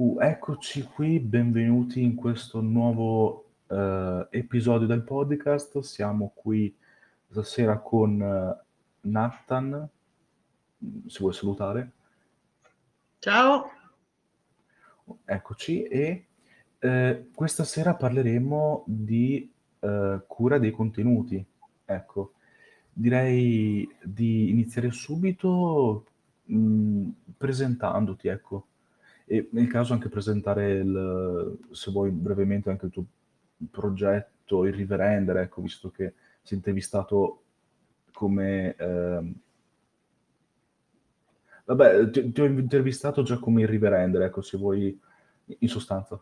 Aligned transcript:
Uh, 0.00 0.16
eccoci 0.18 0.82
qui, 0.84 1.20
benvenuti 1.20 2.02
in 2.02 2.14
questo 2.14 2.62
nuovo 2.62 3.50
uh, 3.66 4.26
episodio 4.30 4.86
del 4.86 5.02
podcast. 5.02 5.80
Siamo 5.80 6.32
qui 6.34 6.74
stasera 7.28 7.80
con 7.80 8.18
uh, 8.18 9.08
Nathan, 9.10 9.86
si 11.06 11.18
vuole 11.18 11.34
salutare. 11.34 11.92
Ciao. 13.18 13.70
Eccoci 15.22 15.82
e 15.82 16.24
eh, 16.78 17.26
questa 17.34 17.64
sera 17.64 17.94
parleremo 17.94 18.84
di 18.86 19.52
cura 20.26 20.56
dei 20.56 20.70
contenuti. 20.70 21.44
Ecco, 21.84 22.32
direi 22.90 23.86
di 24.02 24.48
iniziare 24.48 24.92
subito 24.92 26.06
mh, 26.44 27.08
presentandoti, 27.36 28.28
ecco 28.28 28.64
e 29.32 29.48
nel 29.52 29.68
caso 29.68 29.92
anche 29.92 30.08
presentare, 30.08 30.72
il, 30.72 31.58
se 31.70 31.92
vuoi 31.92 32.10
brevemente, 32.10 32.68
anche 32.68 32.86
il 32.86 32.90
tuo 32.90 33.04
progetto, 33.70 34.64
il 34.64 34.74
Riverender, 34.74 35.36
ecco, 35.36 35.62
visto 35.62 35.88
che 35.92 36.14
sei 36.42 36.58
intervistato 36.58 37.42
come... 38.12 38.74
Eh, 38.74 39.32
vabbè, 41.64 42.10
ti, 42.10 42.32
ti, 42.32 42.40
ho 42.40 42.44
intervistato 42.44 43.22
già 43.22 43.38
come 43.38 43.60
il 43.60 43.68
Riverender, 43.68 44.22
ecco, 44.22 44.40
se 44.40 44.58
vuoi, 44.58 45.00
in 45.46 45.68
sostanza. 45.68 46.20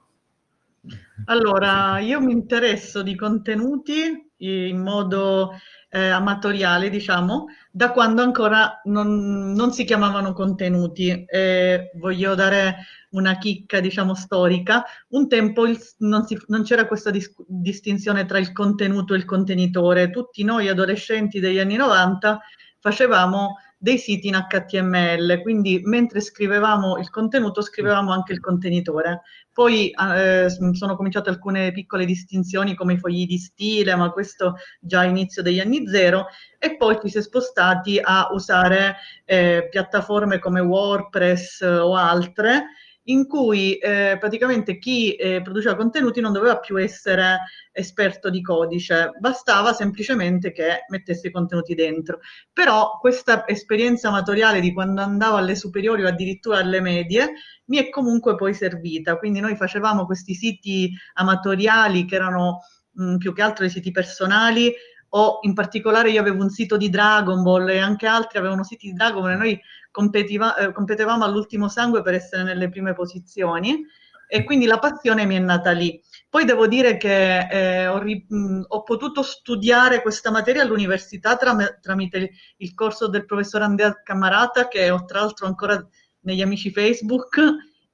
Allora, 1.25 2.01
io 2.01 2.21
mi 2.21 2.33
interesso 2.33 3.03
di 3.03 3.17
contenuti 3.17 4.28
in 4.39 4.81
modo 4.81 5.53
eh, 5.91 6.09
amatoriale, 6.09 6.91
diciamo, 6.91 7.47
da 7.71 7.93
quando 7.93 8.23
ancora 8.23 8.81
non, 8.85 9.53
non 9.53 9.73
si 9.73 9.85
chiamavano 9.85 10.33
contenuti. 10.33 11.25
Eh, 11.27 11.91
voglio 11.95 12.35
dare 12.35 12.85
una 13.11 13.39
chicca, 13.39 13.81
diciamo, 13.81 14.15
storica. 14.15 14.85
Un 15.09 15.29
tempo 15.29 15.67
il, 15.67 15.79
non, 15.99 16.25
si, 16.27 16.39
non, 16.49 16.63
c'era 16.63 16.87
questa 16.87 17.11
dis- 17.11 17.35
distinzione 17.47 18.27
tra 18.27 18.39
il 18.39 18.53
contenuto 18.53 19.15
e 19.15 19.19
il 19.19 19.25
contenitore. 19.25 20.11
Tutti 20.11 20.45
noi 20.45 20.69
adolescenti 20.69 21.41
degli 21.41 21.59
anni 21.59 21.77
90 21.77 22.41
facevamo 22.81 23.57
dei 23.81 23.97
siti 23.97 24.27
in 24.27 24.35
HTML, 24.35 25.41
quindi 25.41 25.81
mentre 25.85 26.21
scrivevamo 26.21 26.99
il 26.99 27.09
contenuto 27.11 27.63
scrivevamo 27.63 28.13
anche 28.13 28.33
il 28.33 28.41
contenitore. 28.41 29.23
Poi 29.53 29.91
eh, 29.91 30.49
sono 30.49 30.97
cominciate 30.97 31.31
alcune 31.31 31.71
piccole 31.73 32.05
distinzioni 32.05 32.75
come 32.75 32.95
i 32.95 32.99
fogli 32.99 33.27
di 33.27 33.39
stile, 33.39 33.95
ma 33.95 34.11
questo 34.11 34.57
già 34.81 35.05
inizio 35.05 35.43
degli 35.43 35.61
anni 35.61 35.87
zero, 35.87 36.27
e 36.59 36.77
poi 36.77 36.99
ci 37.01 37.09
si 37.09 37.19
è 37.19 37.23
spostati 37.23 38.01
a 38.03 38.29
usare 38.33 38.97
eh, 39.25 39.69
piattaforme 39.71 40.41
come 40.41 40.61
WordPress 40.61 41.61
o 41.61 41.95
altre 41.95 42.65
in 43.09 43.27
cui 43.27 43.77
eh, 43.77 44.17
praticamente 44.19 44.79
chi 44.79 45.15
eh, 45.15 45.41
produceva 45.43 45.77
contenuti 45.77 46.21
non 46.21 46.33
doveva 46.33 46.59
più 46.59 46.77
essere 46.81 47.39
esperto 47.73 48.31
di 48.31 48.43
codice, 48.43 49.13
bastava 49.19 49.73
semplicemente 49.73 50.53
che 50.53 50.85
mettesse 50.89 51.29
i 51.29 51.31
contenuti 51.31 51.75
dentro. 51.75 52.21
Però 52.53 52.99
questa 53.01 53.47
esperienza 53.47 54.09
amatoriale 54.09 54.61
di 54.61 54.73
quando 54.73 55.01
andavo 55.01 55.37
alle 55.37 55.55
superiori 55.55 56.05
o 56.05 56.09
addirittura 56.09 56.59
alle 56.59 56.81
medie 56.81 57.33
mi 57.67 57.79
è 57.79 57.89
comunque 57.89 58.35
poi 58.35 58.55
servita, 58.55 59.17
quindi 59.17 59.41
noi 59.41 59.57
facevamo 59.57 60.05
questi 60.05 60.35
siti 60.35 60.91
amatoriali 61.15 62.05
che 62.05 62.15
erano 62.15 62.61
mh, 62.93 63.17
più 63.17 63.33
che 63.33 63.43
altro 63.43 63.65
dei 63.65 63.73
siti 63.73 63.91
personali 63.91 64.73
o 65.11 65.39
in 65.43 65.55
particolare 65.55 66.11
io 66.11 66.21
avevo 66.21 66.43
un 66.43 66.51
sito 66.51 66.77
di 66.77 66.91
Dragon 66.91 67.43
Ball 67.43 67.69
e 67.71 67.79
anche 67.79 68.07
altri 68.07 68.39
avevano 68.39 68.65
siti 68.65 68.89
di 68.89 68.93
Dragon 68.93 69.23
Ball 69.23 69.33
e 69.33 69.37
noi 69.37 69.61
competiva, 69.91 70.57
eh, 70.57 70.73
competevamo 70.73 71.25
all'ultimo 71.25 71.69
sangue 71.69 72.03
per 72.03 72.15
essere 72.15 72.43
nelle 72.43 72.69
prime 72.69 72.95
posizioni 72.95 73.85
e 74.31 74.45
quindi 74.45 74.67
la 74.67 74.79
passione 74.79 75.25
mi 75.25 75.37
è 75.37 75.39
nata 75.39 75.71
lì. 75.71 76.01
Poi 76.29 76.45
devo 76.45 76.67
dire 76.67 76.99
che 76.99 77.49
eh, 77.49 77.87
ho, 77.87 78.03
mh, 78.03 78.65
ho, 78.69 78.83
potuto 78.83 79.23
studiare 79.23 80.03
questa 80.03 80.31
materia 80.31 80.63
all'università 80.63 81.37
tram- 81.37 81.81
tramite 81.81 82.31
il, 82.59 82.75
corso 82.75 83.09
del 83.09 83.25
professor 83.25 83.63
Andrea 83.63 84.03
Camarata, 84.03 84.69
che 84.69 84.91
ho 84.91 85.05
tra 85.07 85.21
l'altro 85.21 85.47
ancora 85.47 85.83
negli 86.21 86.43
amici 86.43 86.71
Facebook, 86.71 87.41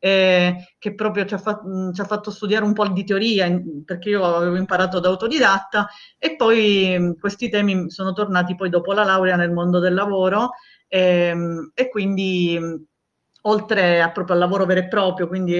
eh, 0.05 0.75
che 0.79 0.95
proprio 0.95 1.25
ci 1.25 1.33
ha, 1.33 1.39
fa- 1.39 1.63
ci 1.95 1.99
ha, 1.99 2.05
fatto 2.05 2.31
studiare 2.31 2.63
un 2.67 2.75
po' 2.75 2.87
di 2.89 3.05
teoria, 3.05 3.47
in- 3.47 3.85
perché 3.87 4.11
io 4.11 4.23
avevo 4.23 4.57
imparato 4.57 5.01
da 5.01 5.09
autodidatta, 5.09 5.89
e 6.19 6.37
poi 6.37 6.99
mh, 6.99 7.19
questi 7.19 7.49
temi 7.49 7.89
sono 7.91 8.13
tornati 8.13 8.55
poi 8.55 8.69
dopo 8.69 8.93
la 8.93 9.03
laurea 9.03 9.37
nel 9.37 9.51
mondo 9.51 9.79
del 9.79 9.95
lavoro 9.95 10.51
ehm, 10.89 11.71
e 11.73 11.89
quindi 11.89 12.61
oltre 13.43 14.03
a 14.03 14.11
proprio 14.11 14.35
al 14.35 14.43
lavoro 14.43 14.67
vero 14.67 14.81
e 14.81 14.89
proprio, 14.89 15.27
quindi 15.27 15.59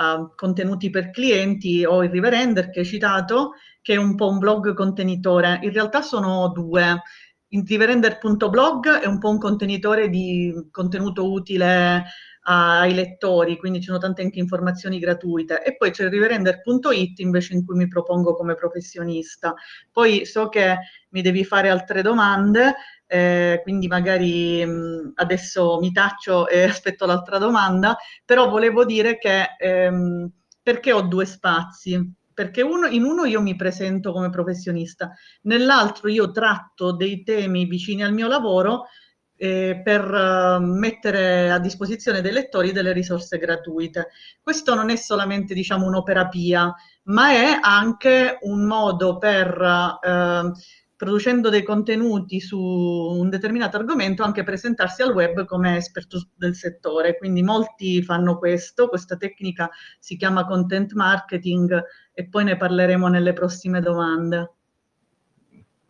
a 0.00 0.32
contenuti 0.36 0.90
per 0.90 1.08
clienti, 1.10 1.82
ho 1.86 2.04
il 2.04 2.10
Riverender 2.10 2.68
che 2.68 2.80
hai 2.80 2.86
citato, 2.86 3.52
che 3.80 3.94
è 3.94 3.96
un 3.96 4.16
po' 4.16 4.28
un 4.28 4.36
blog 4.38 4.74
contenitore. 4.74 5.60
In 5.62 5.72
realtà 5.72 6.02
sono 6.02 6.48
due. 6.50 7.02
Il 7.48 7.64
Riverender.blog 7.66 9.00
è 9.00 9.06
un 9.06 9.18
po' 9.18 9.30
un 9.30 9.38
contenitore 9.38 10.10
di 10.10 10.52
contenuto 10.70 11.32
utile 11.32 12.04
ai 12.50 12.94
lettori, 12.94 13.58
quindi 13.58 13.80
ci 13.80 13.86
sono 13.86 13.98
tante 13.98 14.22
anche 14.22 14.38
informazioni 14.38 14.98
gratuite. 14.98 15.62
E 15.62 15.76
poi 15.76 15.90
c'è 15.90 16.04
il 16.04 16.10
riverender.it 16.10 17.18
invece 17.18 17.52
in 17.52 17.64
cui 17.64 17.76
mi 17.76 17.88
propongo 17.88 18.34
come 18.34 18.54
professionista. 18.54 19.54
Poi 19.92 20.24
so 20.24 20.48
che 20.48 20.78
mi 21.10 21.20
devi 21.20 21.44
fare 21.44 21.68
altre 21.68 22.00
domande, 22.00 22.74
eh, 23.06 23.60
quindi 23.62 23.86
magari 23.86 24.64
mh, 24.64 25.12
adesso 25.16 25.78
mi 25.78 25.92
taccio 25.92 26.48
e 26.48 26.62
aspetto 26.64 27.04
l'altra 27.04 27.36
domanda, 27.36 27.96
però 28.24 28.48
volevo 28.48 28.86
dire 28.86 29.18
che 29.18 29.54
ehm, 29.58 30.30
perché 30.62 30.92
ho 30.92 31.02
due 31.02 31.26
spazi? 31.26 32.14
Perché 32.32 32.62
uno, 32.62 32.86
in 32.86 33.04
uno 33.04 33.24
io 33.26 33.42
mi 33.42 33.56
presento 33.56 34.12
come 34.12 34.30
professionista, 34.30 35.12
nell'altro 35.42 36.08
io 36.08 36.30
tratto 36.30 36.92
dei 36.92 37.22
temi 37.24 37.66
vicini 37.66 38.02
al 38.04 38.14
mio 38.14 38.28
lavoro 38.28 38.86
eh, 39.38 39.80
per 39.82 40.04
uh, 40.10 40.62
mettere 40.62 41.50
a 41.50 41.58
disposizione 41.58 42.20
dei 42.20 42.32
lettori 42.32 42.72
delle 42.72 42.92
risorse 42.92 43.38
gratuite. 43.38 44.08
Questo 44.42 44.74
non 44.74 44.90
è 44.90 44.96
solamente 44.96 45.54
diciamo, 45.54 45.86
un'opera 45.86 46.28
pia, 46.28 46.74
ma 47.04 47.30
è 47.30 47.58
anche 47.62 48.38
un 48.42 48.66
modo 48.66 49.16
per 49.16 49.58
uh, 49.58 50.52
producendo 50.96 51.48
dei 51.48 51.62
contenuti 51.62 52.40
su 52.40 52.58
un 52.58 53.30
determinato 53.30 53.76
argomento, 53.76 54.24
anche 54.24 54.42
presentarsi 54.42 55.02
al 55.02 55.14
web 55.14 55.44
come 55.44 55.76
esperto 55.76 56.30
del 56.34 56.56
settore. 56.56 57.16
Quindi 57.16 57.44
molti 57.44 58.02
fanno 58.02 58.36
questo, 58.36 58.88
questa 58.88 59.16
tecnica 59.16 59.70
si 60.00 60.16
chiama 60.16 60.44
content 60.44 60.92
marketing 60.94 61.80
e 62.12 62.28
poi 62.28 62.42
ne 62.42 62.56
parleremo 62.56 63.06
nelle 63.06 63.32
prossime 63.32 63.80
domande. 63.80 64.52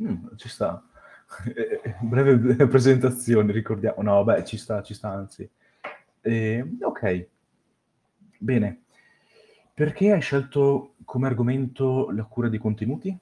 Mm, 0.02 0.26
ci 0.36 0.48
sta. 0.48 0.87
Breve 2.02 2.66
presentazione, 2.68 3.52
ricordiamo. 3.52 4.02
No, 4.02 4.24
beh, 4.24 4.44
ci 4.44 4.56
sta, 4.56 4.82
ci 4.82 4.94
sta, 4.94 5.10
anzi. 5.10 5.48
Eh, 6.20 6.64
ok, 6.80 7.26
bene. 8.38 8.82
Perché 9.74 10.12
hai 10.12 10.20
scelto 10.20 10.94
come 11.04 11.26
argomento 11.28 12.10
la 12.10 12.24
cura 12.24 12.48
dei 12.48 12.58
contenuti? 12.58 13.16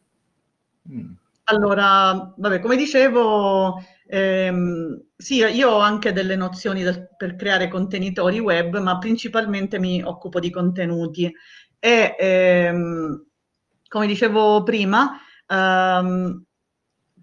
Mm. 0.91 1.13
Allora, 1.49 2.35
vabbè, 2.37 2.59
come 2.61 2.77
dicevo, 2.77 3.81
ehm, 4.09 5.01
sì, 5.17 5.37
io 5.37 5.71
ho 5.71 5.79
anche 5.79 6.13
delle 6.13 6.35
nozioni 6.35 6.83
del, 6.83 7.09
per 7.17 7.37
creare 7.37 7.69
contenitori 7.69 8.41
web, 8.41 8.79
ma 8.79 8.99
principalmente 8.99 9.79
mi 9.79 10.03
occupo 10.03 10.41
di 10.41 10.51
contenuti. 10.51 11.31
E, 11.79 12.17
ehm, 12.19 13.27
come 13.89 14.07
dicevo 14.09 14.63
prima, 14.65 15.21
ehm, 15.47 16.46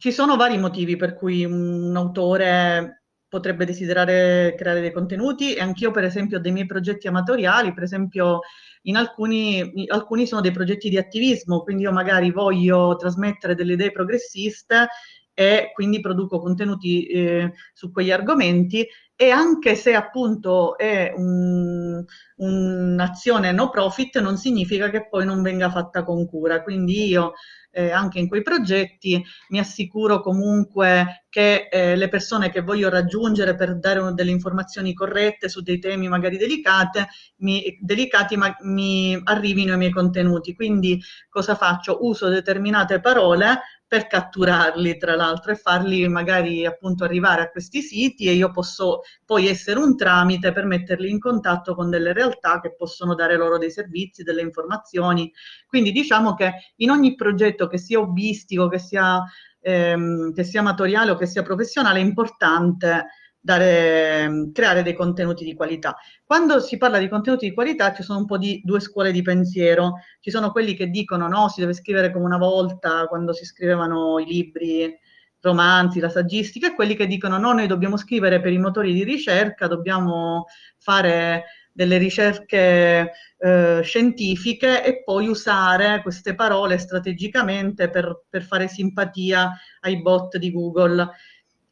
ci 0.03 0.12
sono 0.12 0.36
vari 0.36 0.58
motivi 0.58 0.97
per 0.97 1.14
cui 1.14 1.46
un 1.46 1.96
autore 1.96 3.03
potrebbe 3.25 3.64
desiderare 3.64 4.53
creare 4.58 4.81
dei 4.81 4.91
contenuti 4.91 5.53
e 5.53 5.62
anch'io, 5.62 5.91
per 5.91 6.03
esempio, 6.03 6.40
ho 6.40 6.41
dei 6.41 6.52
miei 6.52 6.66
progetti 6.66 7.08
amatoriali, 7.08 7.74
per 7.74 7.84
esempio 7.84 8.41
in 8.82 8.97
alcuni, 8.97 9.85
alcuni 9.88 10.28
sono 10.28 10.41
dei 10.41 10.52
progetti 10.52 10.90
di 10.90 10.97
attivismo, 10.97 11.61
quindi 11.61 11.84
io 11.84 11.94
magari 11.94 12.32
voglio 12.32 12.97
trasmettere 12.97 13.55
delle 13.55 13.73
idee 13.73 13.94
progressiste 13.94 14.90
e 15.34 15.72
quindi 15.73 16.02
produco 16.02 16.38
contenuti 16.38 17.06
eh, 17.06 17.53
su 17.72 17.90
quegli 17.90 18.11
argomenti 18.11 18.85
e 19.16 19.29
anche 19.29 19.76
se 19.76 19.96
appunto 19.96 20.78
è 20.78 21.14
un, 21.16 22.03
un'azione 22.35 23.52
no 23.53 23.70
profit 23.70 24.20
non 24.20 24.38
significa 24.38 24.90
che 24.90 25.08
poi 25.08 25.23
non 25.26 25.41
venga 25.41 25.72
fatta 25.72 26.03
con 26.03 26.28
cura, 26.28 26.61
quindi 26.61 27.08
io 27.08 27.34
eh, 27.73 27.90
anche 27.91 28.20
in 28.20 28.28
quei 28.28 28.43
progetti, 28.43 29.22
mi 29.49 29.59
assicuro 29.59 30.22
comunque 30.22 31.25
che 31.29 31.67
eh, 31.72 31.96
le 31.96 32.09
persone 32.09 32.52
che 32.52 32.61
voglio 32.61 32.90
raggiungere 32.90 33.55
per 33.55 33.79
dare 33.79 34.14
delle 34.14 34.29
informazioni 34.29 34.93
corrette 34.93 35.49
su 35.49 35.61
dei 35.61 35.79
temi 35.79 36.08
magari 36.08 36.37
delicate, 36.37 37.08
mi, 37.37 37.75
delicati 37.81 38.37
ma 38.37 38.55
mi 38.61 39.20
arrivino 39.23 39.72
ai 39.72 39.79
miei 39.79 39.91
contenuti. 39.91 40.53
Quindi 40.53 41.02
cosa 41.29 41.55
faccio? 41.55 42.05
Uso 42.05 42.29
determinate 42.29 42.99
parole 42.99 43.61
per 43.93 44.08
catturarli 44.08 44.97
tra 44.97 45.16
l'altro 45.16 45.52
e 45.52 45.55
farli 45.55 46.08
magari 46.08 46.66
appunto 46.66 47.03
arrivare 47.03 47.43
a 47.43 47.52
questi 47.52 47.84
siti 47.84 48.25
e 48.25 48.31
io 48.31 48.49
posso 48.49 49.02
poi 49.23 49.47
essere 49.47 49.78
un 49.78 49.96
tramite 49.96 50.52
per 50.52 50.66
metterli 50.66 51.11
in 51.11 51.20
contatto 51.20 51.75
con 51.75 51.91
delle 51.91 52.11
realtà 52.11 52.59
che 52.59 52.73
possono 52.73 53.14
dare 53.14 53.37
loro 53.37 53.59
dei 53.59 53.70
servizi, 53.70 54.23
delle 54.23 54.41
informazioni. 54.41 55.31
Quindi 55.67 55.91
diciamo 55.91 56.34
che 56.34 56.53
in 56.78 56.90
ogni 56.90 57.14
progetto 57.14 57.62
che 57.67 57.77
sia 57.77 57.99
hobbistico, 57.99 58.67
che 58.67 58.79
sia, 58.79 59.23
ehm, 59.61 60.33
che 60.33 60.43
sia 60.43 60.61
amatoriale 60.61 61.11
o 61.11 61.15
che 61.15 61.25
sia 61.25 61.43
professionale 61.43 61.99
è 61.99 62.03
importante 62.03 63.05
dare, 63.43 64.49
creare 64.53 64.83
dei 64.83 64.93
contenuti 64.93 65.43
di 65.43 65.53
qualità. 65.53 65.97
Quando 66.23 66.61
si 66.61 66.77
parla 66.77 66.97
di 66.97 67.09
contenuti 67.09 67.49
di 67.49 67.53
qualità 67.53 67.93
ci 67.93 68.01
sono 68.01 68.19
un 68.19 68.25
po' 68.25 68.37
di 68.37 68.61
due 68.63 68.79
scuole 68.79 69.11
di 69.11 69.21
pensiero. 69.21 69.95
Ci 70.21 70.31
sono 70.31 70.51
quelli 70.51 70.75
che 70.75 70.87
dicono 70.87 71.27
no, 71.27 71.49
si 71.49 71.59
deve 71.59 71.73
scrivere 71.73 72.11
come 72.11 72.25
una 72.25 72.37
volta 72.37 73.05
quando 73.07 73.33
si 73.33 73.43
scrivevano 73.43 74.17
i 74.19 74.25
libri 74.25 74.97
romanzi, 75.41 75.99
la 75.99 76.09
saggistica, 76.09 76.67
e 76.67 76.73
quelli 76.73 76.95
che 76.95 77.05
dicono 77.05 77.37
no, 77.37 77.51
noi 77.51 77.67
dobbiamo 77.67 77.97
scrivere 77.97 78.39
per 78.39 78.53
i 78.53 78.57
motori 78.57 78.93
di 78.93 79.03
ricerca, 79.03 79.67
dobbiamo 79.67 80.45
fare 80.77 81.43
delle 81.73 81.97
ricerche 81.97 83.11
eh, 83.37 83.81
scientifiche 83.84 84.85
e 84.85 85.03
poi 85.03 85.28
usare 85.28 86.02
queste 86.03 86.35
parole 86.35 86.78
strategicamente 86.78 87.90
per, 87.90 88.25
per 88.29 88.43
fare 88.43 88.67
simpatia 88.67 89.52
ai 89.81 90.02
bot 90.02 90.37
di 90.37 90.52
Google. 90.52 91.09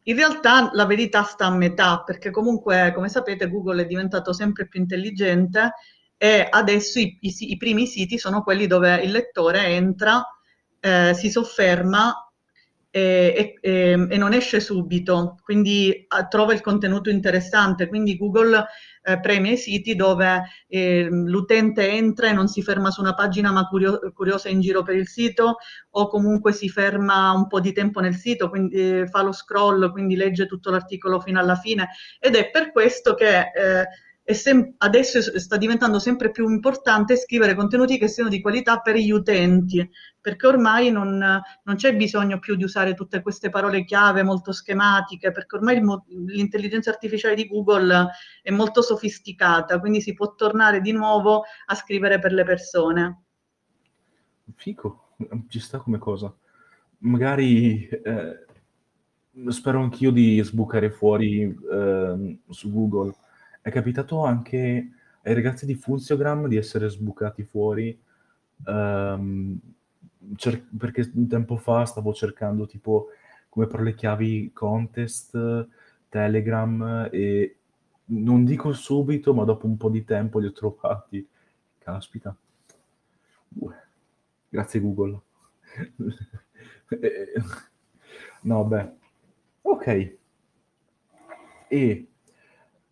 In 0.03 0.15
realtà 0.15 0.71
la 0.73 0.85
verità 0.85 1.21
sta 1.21 1.45
a 1.45 1.55
metà, 1.55 2.01
perché 2.03 2.31
comunque, 2.31 2.91
come 2.93 3.07
sapete, 3.07 3.47
Google 3.47 3.83
è 3.83 3.85
diventato 3.85 4.33
sempre 4.33 4.67
più 4.67 4.79
intelligente 4.79 5.73
e 6.17 6.47
adesso 6.49 6.99
i, 6.99 7.17
i, 7.21 7.33
i 7.37 7.57
primi 7.57 7.85
siti 7.85 8.17
sono 8.17 8.41
quelli 8.41 8.65
dove 8.65 8.95
il 9.03 9.11
lettore 9.11 9.65
entra, 9.67 10.23
eh, 10.79 11.13
si 11.13 11.29
sofferma 11.29 12.30
e, 12.91 13.55
e, 13.61 14.07
e, 14.09 14.17
non 14.17 14.33
esce 14.33 14.59
subito, 14.59 15.37
quindi 15.43 16.05
a, 16.09 16.27
trova 16.27 16.53
il 16.53 16.59
contenuto 16.59 17.09
interessante, 17.09 17.87
quindi 17.87 18.17
Google 18.17 18.65
eh, 19.03 19.19
premia 19.21 19.53
i 19.53 19.57
siti 19.57 19.95
dove 19.95 20.43
eh, 20.67 21.07
l'utente 21.09 21.89
entra 21.89 22.27
e 22.27 22.33
non 22.33 22.49
si 22.49 22.61
ferma 22.61 22.91
su 22.91 22.99
una 22.99 23.13
pagina 23.13 23.51
ma 23.51 23.65
curio 23.67 24.11
curiosa 24.13 24.49
in 24.49 24.59
giro 24.59 24.83
per 24.83 24.95
il 24.95 25.07
sito 25.07 25.57
o 25.91 26.07
comunque 26.07 26.51
si 26.51 26.67
ferma 26.67 27.31
un 27.31 27.47
po' 27.47 27.61
di 27.61 27.71
tempo 27.71 28.01
nel 28.01 28.15
sito, 28.15 28.49
quindi 28.49 28.75
eh, 28.75 29.07
fa 29.07 29.21
lo 29.21 29.31
scroll, 29.31 29.91
quindi 29.91 30.17
legge 30.17 30.45
tutto 30.45 30.69
l'articolo 30.69 31.21
fino 31.21 31.39
alla 31.39 31.55
fine. 31.55 31.89
Ed 32.19 32.35
è 32.35 32.49
per 32.49 32.73
questo 32.73 33.13
che 33.13 33.51
eh, 34.31 34.73
adesso 34.77 35.39
sta 35.39 35.57
diventando 35.57 35.99
sempre 35.99 36.31
più 36.31 36.49
importante 36.49 37.15
scrivere 37.15 37.55
contenuti 37.55 37.97
che 37.97 38.07
siano 38.07 38.29
di 38.29 38.41
qualità 38.41 38.79
per 38.79 38.95
gli 38.95 39.11
utenti, 39.11 39.89
perché 40.19 40.47
ormai 40.47 40.91
non, 40.91 41.17
non 41.17 41.75
c'è 41.75 41.95
bisogno 41.95 42.39
più 42.39 42.55
di 42.55 42.63
usare 42.63 42.93
tutte 42.93 43.21
queste 43.21 43.49
parole 43.49 43.83
chiave 43.83 44.23
molto 44.23 44.51
schematiche, 44.51 45.31
perché 45.31 45.55
ormai 45.55 45.81
l'intelligenza 46.27 46.89
artificiale 46.89 47.35
di 47.35 47.47
Google 47.47 48.07
è 48.41 48.51
molto 48.51 48.81
sofisticata, 48.81 49.79
quindi 49.79 50.01
si 50.01 50.13
può 50.13 50.35
tornare 50.35 50.81
di 50.81 50.91
nuovo 50.91 51.43
a 51.65 51.75
scrivere 51.75 52.19
per 52.19 52.33
le 52.33 52.43
persone. 52.43 53.23
Fico, 54.55 55.15
ci 55.47 55.59
sta 55.59 55.79
come 55.79 55.97
cosa. 55.97 56.33
Magari 56.99 57.87
eh, 57.87 58.45
spero 59.47 59.79
anch'io 59.79 60.11
di 60.11 60.39
sbucare 60.43 60.91
fuori 60.91 61.41
eh, 61.43 62.39
su 62.49 62.71
Google 62.71 63.15
è 63.61 63.69
capitato 63.69 64.23
anche 64.23 64.89
ai 65.23 65.33
ragazzi 65.33 65.65
di 65.65 65.75
Funziogram 65.75 66.47
di 66.47 66.57
essere 66.57 66.89
sbucati 66.89 67.43
fuori 67.43 67.97
um, 68.65 69.59
cer- 70.35 70.67
perché 70.77 71.09
un 71.13 71.27
tempo 71.27 71.57
fa 71.57 71.85
stavo 71.85 72.13
cercando 72.13 72.65
tipo 72.65 73.07
come 73.49 73.67
per 73.67 73.81
le 73.81 73.93
chiavi 73.93 74.51
contest, 74.53 75.67
Telegram 76.07 77.09
e 77.11 77.57
non 78.05 78.45
dico 78.45 78.71
subito, 78.73 79.33
ma 79.33 79.43
dopo 79.43 79.65
un 79.67 79.77
po' 79.77 79.89
di 79.89 80.05
tempo 80.05 80.39
li 80.39 80.47
ho 80.47 80.51
trovati. 80.53 81.27
Caspita. 81.77 82.35
Uh, 83.49 83.73
grazie 84.47 84.79
Google. 84.79 85.19
no, 88.43 88.63
beh. 88.63 88.91
Ok. 89.63 90.17
E 91.67 92.10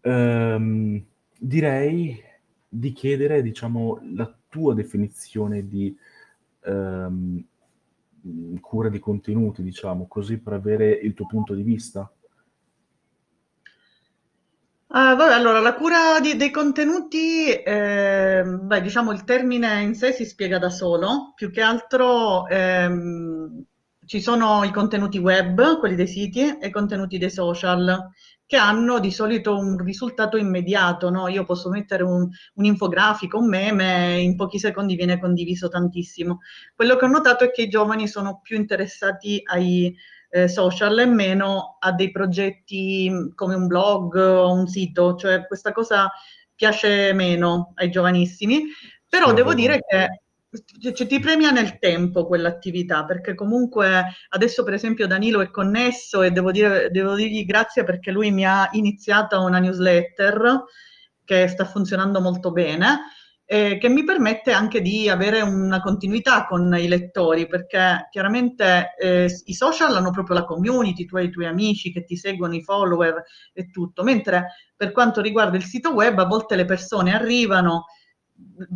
Ehm, 0.01 1.05
direi 1.37 2.23
di 2.67 2.91
chiedere, 2.91 3.41
diciamo, 3.41 3.99
la 4.15 4.33
tua 4.47 4.73
definizione 4.73 5.67
di 5.67 5.95
ehm, 6.61 7.43
cura 8.59 8.89
di 8.89 8.99
contenuti, 8.99 9.63
diciamo, 9.63 10.07
così 10.07 10.37
per 10.37 10.53
avere 10.53 10.91
il 10.91 11.13
tuo 11.13 11.25
punto 11.25 11.53
di 11.53 11.63
vista. 11.63 12.11
Uh, 14.91 15.15
vabbè, 15.15 15.33
allora, 15.33 15.59
la 15.59 15.75
cura 15.75 16.19
di, 16.19 16.35
dei 16.35 16.49
contenuti, 16.49 17.51
eh, 17.51 18.43
beh, 18.43 18.81
diciamo 18.81 19.11
il 19.11 19.23
termine 19.23 19.81
in 19.81 19.93
sé 19.93 20.11
si 20.13 20.25
spiega 20.25 20.57
da 20.57 20.71
solo, 20.71 21.33
più 21.35 21.51
che 21.51 21.61
altro 21.61 22.47
ehm, 22.47 23.63
ci 24.03 24.19
sono 24.19 24.63
i 24.63 24.71
contenuti 24.71 25.19
web, 25.19 25.77
quelli 25.77 25.93
dei 25.93 26.07
siti, 26.07 26.57
e 26.57 26.67
i 26.67 26.71
contenuti 26.71 27.19
dei 27.19 27.29
social 27.29 28.09
che 28.49 28.57
hanno 28.57 28.97
di 28.97 29.11
solito 29.11 29.55
un 29.55 29.77
risultato 29.77 30.35
immediato, 30.35 31.11
no? 31.11 31.27
Io 31.27 31.45
posso 31.45 31.69
mettere 31.69 32.01
un, 32.01 32.27
un'infografica, 32.55 33.37
un 33.37 33.47
meme, 33.47 34.17
in 34.17 34.35
pochi 34.35 34.57
secondi 34.57 34.95
viene 34.95 35.19
condiviso 35.19 35.67
tantissimo. 35.67 36.39
Quello 36.73 36.95
che 36.95 37.05
ho 37.05 37.09
notato 37.09 37.43
è 37.43 37.51
che 37.51 37.61
i 37.61 37.69
giovani 37.69 38.07
sono 38.07 38.39
più 38.41 38.57
interessati 38.57 39.39
ai 39.45 39.95
eh, 40.31 40.47
social 40.47 40.97
e 40.97 41.05
meno 41.05 41.77
a 41.79 41.91
dei 41.91 42.09
progetti 42.09 43.11
come 43.35 43.53
un 43.53 43.67
blog 43.67 44.15
o 44.15 44.51
un 44.51 44.65
sito, 44.65 45.13
cioè 45.13 45.45
questa 45.45 45.71
cosa 45.71 46.09
piace 46.55 47.13
meno 47.13 47.73
ai 47.75 47.91
giovanissimi, 47.91 48.63
però 49.07 49.27
sì, 49.27 49.35
devo 49.35 49.53
dire 49.53 49.77
che 49.87 50.21
cioè, 50.81 51.07
ti 51.07 51.19
premia 51.19 51.51
nel 51.51 51.77
tempo 51.77 52.25
quell'attività, 52.25 53.05
perché 53.05 53.35
comunque 53.35 54.03
adesso 54.29 54.63
per 54.63 54.73
esempio 54.73 55.05
Danilo 55.05 55.41
è 55.41 55.51
connesso 55.51 56.23
e 56.23 56.31
devo, 56.31 56.51
dire, 56.51 56.89
devo 56.89 57.15
dirgli 57.15 57.45
grazie 57.45 57.83
perché 57.83 58.11
lui 58.11 58.31
mi 58.31 58.45
ha 58.45 58.67
iniziato 58.71 59.41
una 59.41 59.59
newsletter 59.59 60.63
che 61.23 61.47
sta 61.47 61.65
funzionando 61.65 62.19
molto 62.19 62.51
bene, 62.51 63.01
eh, 63.45 63.77
che 63.77 63.89
mi 63.89 64.03
permette 64.03 64.51
anche 64.51 64.81
di 64.81 65.07
avere 65.07 65.41
una 65.41 65.79
continuità 65.81 66.47
con 66.47 66.75
i 66.75 66.87
lettori, 66.87 67.45
perché 67.47 68.07
chiaramente 68.09 68.95
eh, 68.99 69.29
i 69.45 69.53
social 69.53 69.95
hanno 69.95 70.09
proprio 70.09 70.35
la 70.35 70.45
community, 70.45 71.05
tu 71.05 71.17
hai 71.17 71.25
i 71.25 71.29
tuoi 71.29 71.45
amici 71.45 71.91
che 71.91 72.03
ti 72.03 72.15
seguono, 72.15 72.55
i 72.55 72.63
follower 72.63 73.23
e 73.53 73.69
tutto, 73.69 74.01
mentre 74.03 74.55
per 74.75 74.91
quanto 74.91 75.21
riguarda 75.21 75.57
il 75.57 75.63
sito 75.63 75.93
web 75.93 76.17
a 76.17 76.25
volte 76.25 76.55
le 76.55 76.65
persone 76.65 77.13
arrivano 77.13 77.85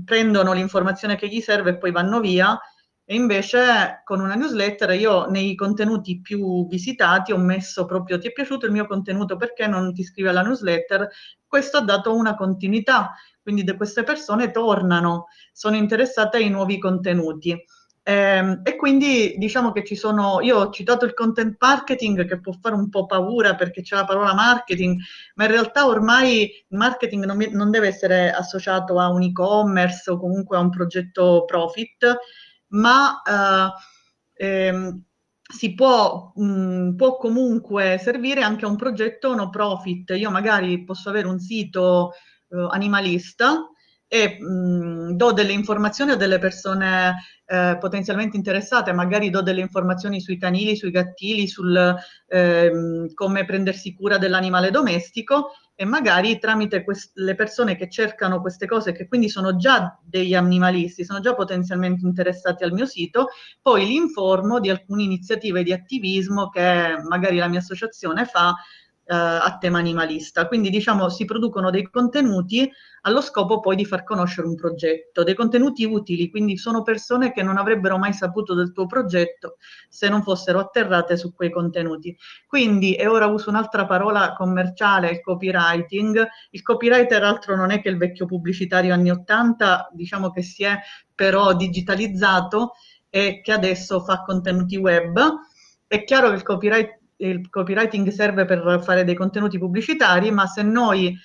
prendono 0.05 0.53
l'informazione 0.53 1.15
che 1.15 1.27
gli 1.27 1.41
serve 1.41 1.71
e 1.71 1.77
poi 1.77 1.91
vanno 1.91 2.19
via. 2.19 2.57
E 3.05 3.15
invece 3.15 4.01
con 4.05 4.21
una 4.21 4.35
newsletter 4.35 4.91
io 4.91 5.25
nei 5.29 5.55
contenuti 5.55 6.21
più 6.21 6.65
visitati 6.67 7.33
ho 7.33 7.37
messo 7.37 7.83
proprio 7.85 8.17
ti 8.17 8.27
è 8.29 8.31
piaciuto 8.31 8.65
il 8.65 8.71
mio 8.71 8.87
contenuto 8.87 9.35
perché 9.35 9.67
non 9.67 9.93
ti 9.93 10.01
iscrivi 10.01 10.29
alla 10.29 10.41
newsletter? 10.41 11.09
Questo 11.45 11.77
ha 11.77 11.81
dato 11.81 12.15
una 12.15 12.35
continuità, 12.35 13.11
quindi 13.41 13.65
queste 13.75 14.03
persone 14.03 14.51
tornano, 14.51 15.25
sono 15.51 15.75
interessate 15.75 16.37
ai 16.37 16.49
nuovi 16.49 16.79
contenuti. 16.79 17.61
Eh, 18.05 18.59
e 18.63 18.75
quindi 18.75 19.35
diciamo 19.37 19.71
che 19.71 19.85
ci 19.85 19.95
sono, 19.95 20.41
io 20.41 20.57
ho 20.57 20.69
citato 20.71 21.05
il 21.05 21.13
content 21.13 21.55
marketing 21.57 22.27
che 22.27 22.41
può 22.41 22.51
fare 22.59 22.75
un 22.75 22.89
po' 22.89 23.05
paura 23.05 23.55
perché 23.55 23.81
c'è 23.81 23.95
la 23.95 24.03
parola 24.03 24.33
marketing, 24.33 24.99
ma 25.35 25.45
in 25.45 25.51
realtà 25.51 25.87
ormai 25.87 26.41
il 26.43 26.77
marketing 26.77 27.23
non, 27.23 27.37
non 27.51 27.71
deve 27.71 27.87
essere 27.87 28.29
associato 28.29 28.99
a 28.99 29.07
un 29.09 29.21
e-commerce 29.23 30.11
o 30.11 30.19
comunque 30.19 30.57
a 30.57 30.59
un 30.59 30.69
progetto 30.69 31.45
profit, 31.45 32.17
ma 32.69 33.21
eh, 34.37 34.47
ehm, 34.67 35.03
si 35.41 35.73
può, 35.73 36.33
mh, 36.35 36.95
può, 36.95 37.15
comunque 37.17 37.97
servire 38.01 38.41
anche 38.41 38.65
a 38.65 38.67
un 38.67 38.75
progetto 38.75 39.33
no 39.33 39.49
profit. 39.49 40.11
Io 40.17 40.29
magari 40.29 40.83
posso 40.83 41.09
avere 41.09 41.27
un 41.27 41.39
sito 41.39 42.11
eh, 42.49 42.67
animalista 42.71 43.67
e 44.13 44.37
mh, 44.39 45.15
do 45.15 45.31
delle 45.31 45.53
informazioni 45.53 46.11
a 46.11 46.15
delle 46.15 46.37
persone 46.37 47.15
eh, 47.47 47.77
potenzialmente 47.79 48.37
interessate, 48.37 48.93
magari 48.93 49.31
do 49.31 49.41
delle 49.41 49.61
informazioni 49.61 50.21
sui 50.21 50.37
canili, 50.37 50.75
sui 50.75 50.91
gattili, 50.91 51.47
sul 51.47 51.95
eh, 52.27 52.71
come 53.15 53.45
prendersi 53.45 53.95
cura 53.95 54.19
dell'animale 54.19 54.69
domestico 54.69 55.53
e 55.73 55.83
magari 55.85 56.37
tramite 56.37 56.85
le 57.15 57.33
persone 57.33 57.75
che 57.75 57.89
cercano 57.89 58.39
queste 58.39 58.67
cose, 58.67 58.91
che 58.91 59.07
quindi 59.07 59.29
sono 59.29 59.55
già 59.55 59.97
degli 60.03 60.35
animalisti, 60.35 61.03
sono 61.03 61.19
già 61.19 61.33
potenzialmente 61.33 62.05
interessati 62.05 62.63
al 62.63 62.71
mio 62.71 62.85
sito, 62.85 63.29
poi 63.63 63.87
li 63.87 63.95
informo 63.95 64.59
di 64.59 64.69
alcune 64.69 65.01
iniziative 65.01 65.63
di 65.63 65.73
attivismo 65.73 66.49
che 66.49 67.01
magari 67.09 67.37
la 67.37 67.47
mia 67.47 67.57
associazione 67.57 68.25
fa 68.25 68.53
eh, 69.05 69.15
a 69.15 69.57
tema 69.59 69.79
animalista. 69.79 70.47
Quindi 70.47 70.69
diciamo 70.69 71.09
si 71.09 71.25
producono 71.25 71.69
dei 71.69 71.89
contenuti 71.89 72.71
allo 73.01 73.19
scopo 73.19 73.59
poi 73.59 73.75
di 73.75 73.85
far 73.85 74.03
conoscere 74.03 74.47
un 74.47 74.55
progetto, 74.55 75.23
dei 75.23 75.35
contenuti 75.35 75.83
utili, 75.83 76.29
quindi 76.29 76.57
sono 76.57 76.83
persone 76.83 77.33
che 77.33 77.43
non 77.43 77.57
avrebbero 77.57 77.97
mai 77.97 78.13
saputo 78.13 78.53
del 78.53 78.71
tuo 78.71 78.85
progetto 78.85 79.57
se 79.89 80.07
non 80.07 80.23
fossero 80.23 80.59
atterrate 80.59 81.17
su 81.17 81.33
quei 81.33 81.51
contenuti. 81.51 82.15
Quindi, 82.47 82.95
e 82.95 83.07
ora 83.07 83.25
uso 83.25 83.49
un'altra 83.49 83.85
parola 83.85 84.33
commerciale, 84.33 85.09
il 85.09 85.21
copywriting. 85.21 86.25
Il 86.51 86.61
copywriter 86.61 87.23
altro 87.23 87.57
non 87.57 87.71
è 87.71 87.81
che 87.81 87.89
il 87.89 87.97
vecchio 87.97 88.25
pubblicitario 88.25 88.93
anni 88.93 89.11
80, 89.11 89.89
diciamo 89.91 90.31
che 90.31 90.41
si 90.41 90.63
è 90.63 90.79
però 91.13 91.53
digitalizzato 91.53 92.73
e 93.09 93.41
che 93.43 93.51
adesso 93.51 93.99
fa 93.99 94.23
contenuti 94.23 94.77
web. 94.77 95.19
È 95.85 96.03
chiaro 96.05 96.29
che 96.29 96.35
il 96.35 96.43
copyright 96.43 97.02
il 97.27 97.49
copywriting 97.49 98.07
serve 98.09 98.45
per 98.45 98.81
fare 98.83 99.03
dei 99.03 99.15
contenuti 99.15 99.57
pubblicitari, 99.57 100.31
ma 100.31 100.45
se 100.47 100.63
noi 100.63 101.17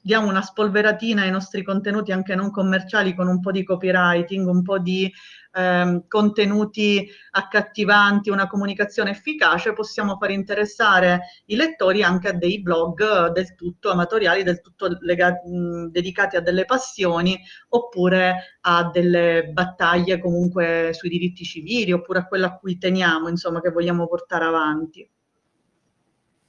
diamo 0.00 0.28
una 0.28 0.40
spolveratina 0.40 1.22
ai 1.22 1.30
nostri 1.30 1.62
contenuti 1.62 2.10
anche 2.10 2.34
non 2.34 2.50
commerciali 2.50 3.14
con 3.14 3.28
un 3.28 3.40
po' 3.40 3.50
di 3.50 3.64
copywriting, 3.64 4.46
un 4.46 4.62
po' 4.62 4.78
di 4.78 5.12
ehm, 5.52 6.06
contenuti 6.08 7.06
accattivanti, 7.32 8.30
una 8.30 8.46
comunicazione 8.46 9.10
efficace, 9.10 9.74
possiamo 9.74 10.16
far 10.16 10.30
interessare 10.30 11.20
i 11.46 11.56
lettori 11.56 12.02
anche 12.02 12.28
a 12.28 12.32
dei 12.32 12.62
blog 12.62 13.30
del 13.32 13.54
tutto 13.54 13.90
amatoriali, 13.90 14.42
del 14.42 14.60
tutto 14.62 14.96
legati, 15.00 15.48
mh, 15.48 15.90
dedicati 15.90 16.36
a 16.36 16.40
delle 16.40 16.64
passioni 16.64 17.38
oppure 17.70 18.58
a 18.62 18.88
delle 18.90 19.50
battaglie 19.52 20.18
comunque 20.18 20.90
sui 20.92 21.10
diritti 21.10 21.44
civili 21.44 21.92
oppure 21.92 22.20
a 22.20 22.26
quello 22.26 22.46
a 22.46 22.56
cui 22.56 22.78
teniamo, 22.78 23.28
insomma, 23.28 23.60
che 23.60 23.70
vogliamo 23.70 24.06
portare 24.06 24.44
avanti. 24.44 25.08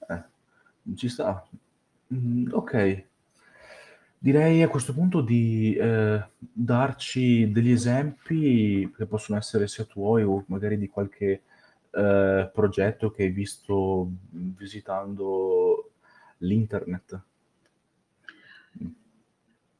Eh, 0.10 0.24
ci 0.96 1.10
sta, 1.10 1.46
Mhmm, 2.11 2.49
ok. 2.53 2.73
Direi 4.19 4.63
a 4.63 4.67
questo 4.67 4.93
punto 4.93 5.21
di, 5.21 5.75
ehm, 5.79 6.27
darci 6.39 7.51
degli 7.51 7.69
esempi 7.71 8.91
che 8.97 9.05
possono 9.05 9.37
essere 9.37 9.67
sia 9.67 9.83
tuoi 9.85 10.23
o 10.23 10.43
magari 10.47 10.77
di 10.79 10.89
qualche, 10.89 11.43
ehm, 11.91 12.49
progetto 12.51 13.11
che 13.11 13.23
hai 13.23 13.29
visto, 13.29 14.09
visitando 14.31 15.91
l'internet. 16.39 17.21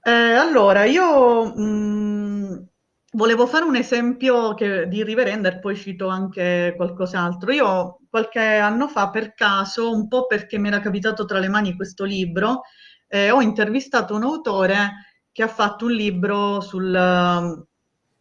Eh, 0.06 0.12
allora 0.12 0.86
io, 0.86 1.54
mhmm, 1.56 2.68
volevo 3.18 3.48
fare 3.48 3.66
un 3.66 3.76
esempio 3.76 4.54
che 4.54 4.88
di 4.88 5.04
Riverender, 5.04 5.60
poi 5.60 5.76
cito 5.76 6.08
anche 6.08 6.74
qualcos'altro. 6.78 7.52
Io 7.52 8.00
qualche 8.10 8.40
anno 8.40 8.88
fa, 8.88 9.10
per 9.10 9.34
caso, 9.34 9.92
un 9.92 10.08
po' 10.08 10.28
perché 10.28 10.60
mi 10.60 10.68
era 10.68 10.80
capitato 10.80 11.26
tra 11.26 11.40
le 11.40 11.50
mani 11.50 11.76
questo 11.76 12.04
libro, 12.06 12.62
eh, 13.08 13.32
ho 13.32 13.42
intervistato 13.42 14.16
un 14.16 14.24
autore 14.24 15.08
che 15.32 15.42
ha 15.42 15.48
fatto 15.48 15.86
un 15.86 15.94
libro 15.94 16.62
sul, 16.62 17.66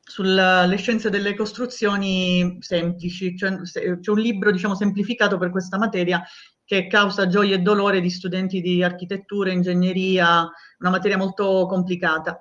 sulle 0.02 0.76
scienze 0.76 1.10
delle 1.10 1.34
costruzioni 1.34 2.56
semplici, 2.60 3.36
cioè 3.36 3.60
c'è 3.62 4.10
un 4.10 4.18
libro 4.18 4.50
diciamo 4.50 4.74
semplificato 4.74 5.36
per 5.36 5.50
questa 5.50 5.76
materia 5.76 6.22
che 6.64 6.86
causa 6.88 7.28
gioia 7.28 7.54
e 7.54 7.60
dolore 7.60 8.00
di 8.00 8.10
studenti 8.10 8.60
di 8.60 8.82
architettura, 8.82 9.52
ingegneria, 9.52 10.50
una 10.78 10.90
materia 10.90 11.18
molto 11.18 11.66
complicata. 11.66 12.40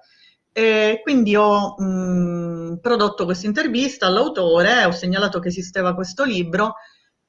E 0.58 1.02
quindi 1.04 1.36
ho 1.36 1.76
mh, 1.78 2.80
prodotto 2.80 3.26
questa 3.26 3.46
intervista 3.46 4.06
all'autore, 4.06 4.86
ho 4.86 4.92
segnalato 4.92 5.40
che 5.40 5.50
esisteva 5.50 5.94
questo 5.94 6.24
libro. 6.24 6.76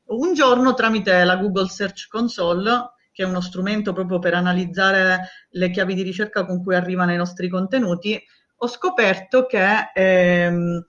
Un 0.04 0.32
giorno 0.32 0.74
tramite 0.74 1.24
la 1.24 1.34
Google 1.34 1.66
Search 1.66 2.06
Console, 2.06 2.92
che 3.10 3.24
è 3.24 3.26
uno 3.26 3.40
strumento 3.40 3.92
proprio 3.92 4.20
per 4.20 4.34
analizzare 4.34 5.28
le 5.50 5.70
chiavi 5.70 5.94
di 5.94 6.02
ricerca 6.02 6.46
con 6.46 6.62
cui 6.62 6.76
arrivano 6.76 7.12
i 7.14 7.16
nostri 7.16 7.48
contenuti, 7.48 8.16
ho 8.58 8.68
scoperto 8.68 9.46
che 9.46 9.90
ehm, 9.92 10.86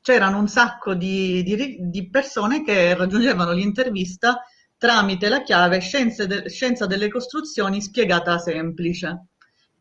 c'erano 0.00 0.38
un 0.38 0.48
sacco 0.48 0.94
di, 0.94 1.42
di, 1.42 1.76
di, 1.90 2.08
persone 2.08 2.64
che 2.64 2.94
raggiungevano 2.94 3.52
l'intervista 3.52 4.40
tramite 4.78 5.28
la 5.28 5.42
chiave 5.42 5.80
de, 6.26 6.48
scienza 6.48 6.86
delle 6.86 7.10
costruzioni 7.10 7.82
spiegata 7.82 8.38
semplice. 8.38 9.26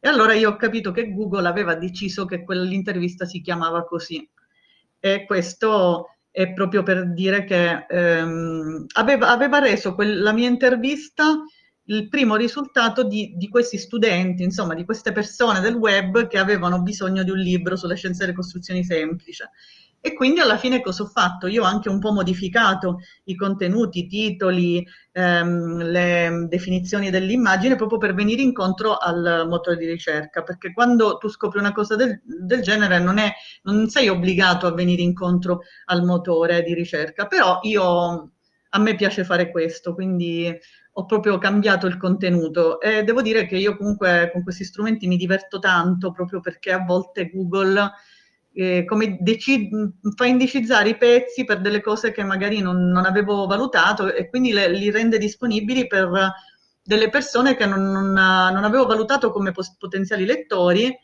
E 0.05 0.07
allora 0.07 0.35
io 0.35 0.51
ho 0.51 0.55
capito 0.55 0.91
che 0.91 1.11
Google 1.11 1.47
aveva 1.47 1.73
deciso 1.73 2.25
che 2.25 2.43
quell'intervista 2.43 3.25
si 3.25 3.41
chiamava 3.41 3.85
così. 3.85 4.29
E 4.99 5.25
questo 5.25 6.17
è 6.29 6.53
proprio 6.53 6.83
per 6.83 7.11
dire 7.11 7.43
che 7.43 7.87
ehm, 7.89 8.85
aveva, 8.97 9.31
aveva, 9.31 9.57
reso 9.57 9.95
quel, 9.95 10.21
la 10.21 10.31
mia 10.31 10.47
intervista 10.47 11.43
il 11.85 12.07
primo 12.07 12.35
risultato 12.35 13.03
di, 13.03 13.33
di, 13.35 13.49
questi 13.49 13.79
studenti, 13.79 14.43
insomma, 14.43 14.75
di 14.75 14.85
queste 14.85 15.11
persone 15.11 15.59
del 15.59 15.73
web 15.73 16.27
che 16.27 16.37
avevano 16.37 16.83
bisogno 16.83 17.23
di 17.23 17.31
un 17.31 17.39
libro 17.39 17.75
sulle 17.75 17.95
scienze 17.95 18.25
delle 18.25 18.35
costruzioni 18.35 18.83
semplice. 18.83 19.49
E 20.05 20.13
quindi 20.13 20.39
alla 20.39 20.57
fine 20.57 20.81
cosa 20.81 21.01
ho 21.01 21.07
fatto? 21.07 21.47
Io 21.47 21.63
ho 21.63 21.65
anche 21.65 21.89
un 21.89 21.97
po' 21.97 22.11
modificato 22.11 22.99
i 23.23 23.33
contenuti, 23.35 24.01
i 24.01 24.07
titoli, 24.07 24.85
ehm, 25.11 25.81
le 25.81 26.45
definizioni 26.47 27.09
dell'immagine 27.09 27.75
proprio 27.75 27.97
per 27.97 28.13
venire 28.13 28.43
incontro 28.43 28.97
al 28.97 29.47
motore 29.49 29.77
di 29.77 29.87
ricerca, 29.87 30.43
perché 30.43 30.73
quando 30.73 31.17
tu 31.17 31.27
scopri 31.27 31.57
una 31.57 31.71
cosa 31.71 31.95
del, 31.95 32.21
del 32.23 32.61
genere 32.61 32.99
non, 32.99 33.17
è, 33.17 33.33
non 33.63 33.89
sei 33.89 34.07
obbligato 34.07 34.67
a 34.67 34.75
venire 34.75 35.01
incontro 35.01 35.61
al 35.85 36.03
motore 36.03 36.61
di 36.61 36.75
ricerca, 36.75 37.25
però 37.25 37.57
io, 37.63 38.31
a 38.69 38.79
me 38.79 38.93
piace 38.93 39.23
fare 39.23 39.49
questo, 39.49 39.95
quindi 39.95 40.55
ho 40.97 41.05
proprio 41.05 41.39
cambiato 41.39 41.87
il 41.87 41.97
contenuto 41.97 42.79
e 42.79 43.03
devo 43.03 43.23
dire 43.23 43.47
che 43.47 43.57
io 43.57 43.75
comunque 43.75 44.29
con 44.31 44.43
questi 44.43 44.65
strumenti 44.65 45.07
mi 45.07 45.17
diverto 45.17 45.57
tanto 45.57 46.11
proprio 46.11 46.41
perché 46.41 46.71
a 46.71 46.83
volte 46.85 47.31
Google 47.31 47.91
eh, 48.55 48.85
come 48.85 49.17
deci- 49.19 49.69
fa 50.15 50.25
indicizzare 50.25 50.89
i 50.89 50.97
pezzi 50.97 51.43
per 51.43 51.59
delle 51.59 51.81
cose 51.81 52.11
che 52.11 52.23
magari 52.23 52.61
non, 52.61 52.89
non 52.89 53.05
avevo 53.05 53.45
valutato 53.45 54.13
e 54.13 54.29
quindi 54.29 54.53
le, 54.53 54.69
li 54.69 54.89
rende 54.89 55.17
disponibili 55.17 55.87
per 55.87 56.31
delle 56.81 57.09
persone 57.09 57.55
che 57.55 57.65
non, 57.65 57.91
non, 57.91 58.11
non 58.13 58.63
avevo 58.63 58.85
valutato 58.85 59.31
come 59.31 59.51
pos- 59.51 59.75
potenziali 59.77 60.25
lettori 60.25 60.95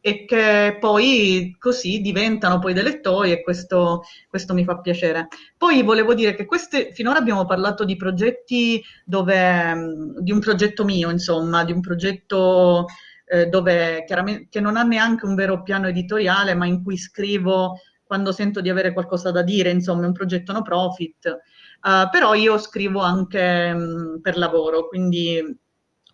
e 0.00 0.24
che 0.24 0.76
poi 0.78 1.56
così 1.58 2.00
diventano 2.00 2.60
poi 2.60 2.72
dei 2.72 2.84
lettori 2.84 3.32
e 3.32 3.42
questo, 3.42 4.04
questo, 4.28 4.54
mi 4.54 4.62
fa 4.62 4.78
piacere. 4.78 5.26
Poi 5.56 5.82
volevo 5.82 6.14
dire 6.14 6.36
che 6.36 6.44
queste, 6.44 6.92
finora 6.92 7.18
abbiamo 7.18 7.44
parlato 7.44 7.84
di 7.84 7.96
progetti 7.96 8.80
dove, 9.04 9.74
di 10.20 10.30
un 10.30 10.38
progetto 10.38 10.84
mio, 10.84 11.10
insomma, 11.10 11.64
di 11.64 11.72
un 11.72 11.80
progetto 11.80 12.86
eh, 13.26 13.46
dove 13.46 14.04
chiaramente 14.06 14.46
che 14.48 14.60
non 14.60 14.76
ha 14.76 14.82
neanche 14.82 15.26
un 15.26 15.34
vero 15.34 15.62
piano 15.62 15.88
editoriale, 15.88 16.54
ma 16.54 16.66
in 16.66 16.82
cui 16.82 16.96
scrivo 16.96 17.80
quando 18.04 18.30
sento 18.32 18.60
di 18.60 18.70
avere 18.70 18.92
qualcosa 18.92 19.30
da 19.32 19.42
dire, 19.42 19.70
insomma, 19.70 20.04
è 20.04 20.06
un 20.06 20.12
progetto 20.12 20.52
no 20.52 20.62
profit. 20.62 21.40
Uh, 21.82 22.08
però 22.10 22.34
io 22.34 22.56
scrivo 22.58 23.00
anche 23.00 23.72
mh, 23.74 23.78
mm, 23.78 24.20
per 24.20 24.38
lavoro, 24.38 24.88
quindi 24.88 25.58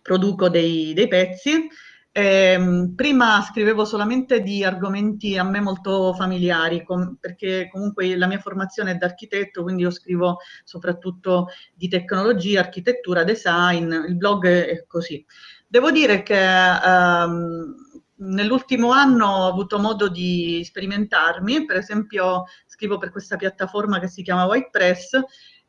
produco 0.01 0.49
dei, 0.49 0.93
dei 0.93 1.07
pezzi. 1.07 1.67
E, 2.11 2.57
mh, 2.57 2.63
mm, 2.63 2.95
prima 2.95 3.41
scrivevo 3.41 3.85
solamente 3.85 4.41
di 4.41 4.63
argomenti 4.63 5.37
a 5.37 5.43
me 5.43 5.59
molto 5.61 6.13
familiari, 6.13 6.83
com- 6.83 7.17
perché 7.19 7.69
comunque 7.71 8.15
la 8.17 8.27
mia 8.27 8.39
formazione 8.39 8.91
è 8.91 8.95
da 8.95 9.05
architetto, 9.05 9.63
quindi 9.63 9.83
io 9.83 9.91
scrivo 9.91 10.37
soprattutto 10.63 11.47
di 11.73 11.87
tecnologia, 11.87 12.59
architettura, 12.59 13.23
design, 13.23 13.91
il 14.07 14.15
blog 14.15 14.47
è 14.47 14.85
così. 14.87 15.25
Devo 15.73 15.89
dire 15.89 16.21
che 16.21 16.39
ehm, 16.39 17.75
nell'ultimo 18.17 18.91
anno 18.91 19.25
ho 19.25 19.47
avuto 19.47 19.79
modo 19.79 20.07
di 20.07 20.61
sperimentarmi, 20.63 21.65
per 21.65 21.77
esempio 21.77 22.43
scrivo 22.67 22.99
per 22.99 23.09
questa 23.09 23.37
piattaforma 23.37 23.99
che 23.99 24.07
si 24.07 24.21
chiama 24.21 24.45
WhitePress 24.45 25.19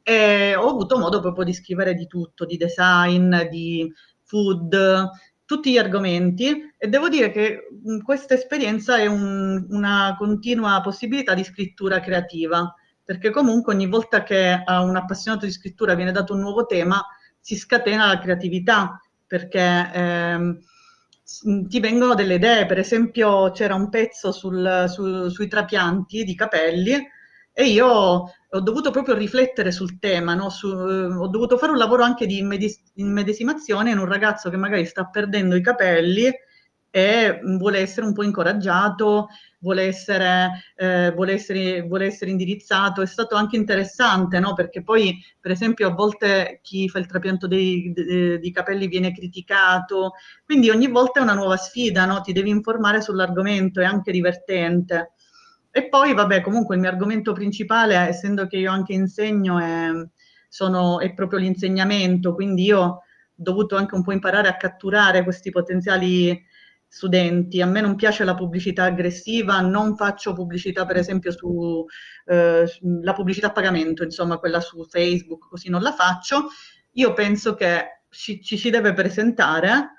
e 0.03 0.55
ho 0.57 0.69
avuto 0.69 0.99
modo 0.99 1.21
proprio 1.21 1.47
di 1.47 1.55
scrivere 1.55 1.95
di 1.95 2.07
tutto, 2.07 2.45
di 2.45 2.59
design, 2.59 3.35
di 3.49 3.91
food, 4.21 5.09
tutti 5.47 5.73
gli 5.73 5.79
argomenti. 5.79 6.55
E 6.77 6.87
devo 6.87 7.09
dire 7.09 7.31
che 7.31 7.69
questa 8.03 8.35
esperienza 8.35 8.99
è 8.99 9.07
un, 9.07 9.65
una 9.71 10.17
continua 10.19 10.83
possibilità 10.83 11.33
di 11.33 11.45
scrittura 11.45 12.01
creativa, 12.01 12.75
perché 13.03 13.31
comunque 13.31 13.73
ogni 13.73 13.87
volta 13.87 14.23
che 14.23 14.63
a 14.63 14.83
un 14.83 14.97
appassionato 14.97 15.47
di 15.47 15.51
scrittura 15.53 15.95
viene 15.95 16.13
dato 16.13 16.35
un 16.35 16.41
nuovo 16.41 16.67
tema 16.67 17.03
si 17.41 17.57
scatena 17.57 18.07
la 18.07 18.19
creatività 18.19 18.99
perché 19.35 19.91
ehm, 19.93 20.61
ti 21.67 21.81
vengono 21.81 22.15
delle 22.15 22.35
idee, 22.35 22.67
per 22.67 22.79
esempio 22.79 23.51
c'era 23.51 23.75
un 23.75 23.89
pezzo 23.89 24.31
sul, 24.31 24.85
su, 24.87 25.29
sui 25.29 25.49
trapianti 25.49 26.23
di 26.23 26.37
capelli 26.37 27.05
e 27.53 27.65
io 27.65 27.87
ho 27.89 28.61
dovuto 28.61 28.93
proprio 28.93 29.17
riflettere 29.17 29.73
sul 29.73 29.99
tema, 29.99 30.35
no? 30.35 30.51
Su, 30.51 30.69
eh, 30.69 31.07
ho 31.07 31.27
dovuto 31.27 31.59
fare 31.59 31.73
un 31.73 31.79
lavoro 31.79 32.05
anche 32.05 32.27
di 32.27 32.47
immedesimazione 32.95 33.91
in 33.91 33.99
un 33.99 34.07
ragazzo 34.07 34.51
che 34.51 34.57
magari 34.57 34.87
sta 34.87 35.07
perdendo 35.07 35.57
i 35.57 35.63
capelli 35.63 36.31
e 36.91 37.41
vuole 37.59 37.81
essere 37.81 38.07
un 38.07 38.13
po' 38.13 38.23
incoraggiato, 38.23 39.27
vuole 39.65 39.85
essere, 39.85 40.63
eh, 40.77 41.11
vuole 41.13 41.33
essere, 41.33 41.81
vuole 41.83 42.05
essere 42.05 42.31
indirizzato. 42.31 43.01
È 43.01 43.07
stato 43.07 43.35
anche 43.35 43.57
interessante, 43.57 44.39
no? 44.39 44.53
perché 44.53 44.83
poi, 44.83 45.19
per 45.41 45.51
esempio, 45.51 45.89
a 45.89 45.95
volte 45.95 46.61
chi 46.63 46.87
fa 46.91 46.99
il 46.99 47.07
trapianto 47.07 47.49
dei, 47.49 47.91
dei, 47.95 48.39
dei 48.39 48.53
capelli 48.53 48.87
viene 48.87 49.13
criticato, 49.13 50.13
quindi 50.45 50.69
ogni 50.69 50.89
volta 50.89 51.21
è 51.21 51.23
una 51.23 51.33
nuova 51.33 51.57
sfida, 51.57 52.05
no? 52.05 52.21
ti 52.21 52.33
devi 52.33 52.51
informare 52.51 53.01
sull'argomento, 53.01 53.81
è 53.81 53.85
anche 53.85 54.13
divertente. 54.13 55.13
E 55.71 55.89
poi, 55.89 56.13
vabbè, 56.13 56.43
comunque 56.43 56.75
il 56.75 56.83
mio 56.83 56.91
argomento 56.91 57.33
principale, 57.33 57.97
essendo 57.97 58.47
che 58.47 58.59
io 58.59 58.71
anche 58.71 58.93
insegno, 58.93 59.59
è, 59.59 59.89
sono, 60.49 61.01
è 61.01 61.13
proprio 61.15 61.39
l'insegnamento, 61.39 62.35
quindi 62.35 62.65
io 62.65 62.81
ho 62.81 63.01
dovuto 63.35 63.77
anche 63.77 63.95
un 63.95 64.05
po' 64.05 64.13
imparare 64.13 64.47
a 64.47 64.57
catturare 64.57 65.25
questi 65.25 65.51
potenziali 65.51 66.41
studenti. 66.95 67.61
A 67.61 67.67
me 67.67 67.81
non 67.81 67.97
piace 67.97 68.23
la 68.23 68.37
pubblicità 68.37 68.85
aggressiva, 68.85 69.61
non 69.61 69.97
faccio 69.97 70.33
pubblicità 70.33 70.87
per 70.87 70.97
esempio 70.97 71.33
su 71.33 71.85
eh, 72.27 72.65
la 73.03 73.13
pubblicità 73.13 73.49
a 73.49 73.53
pagamento, 73.53 74.05
insomma 74.05 74.39
quella 74.39 74.61
su 74.61 74.85
Facebook, 74.85 75.49
così 75.49 75.71
non 75.71 75.83
la 75.83 75.93
faccio. 75.93 76.47
Io 76.93 77.13
penso 77.13 77.55
che 77.55 78.03
ci, 78.11 78.41
ci 78.41 78.57
si 78.57 78.71
deve 78.71 78.93
presentare, 78.93 79.91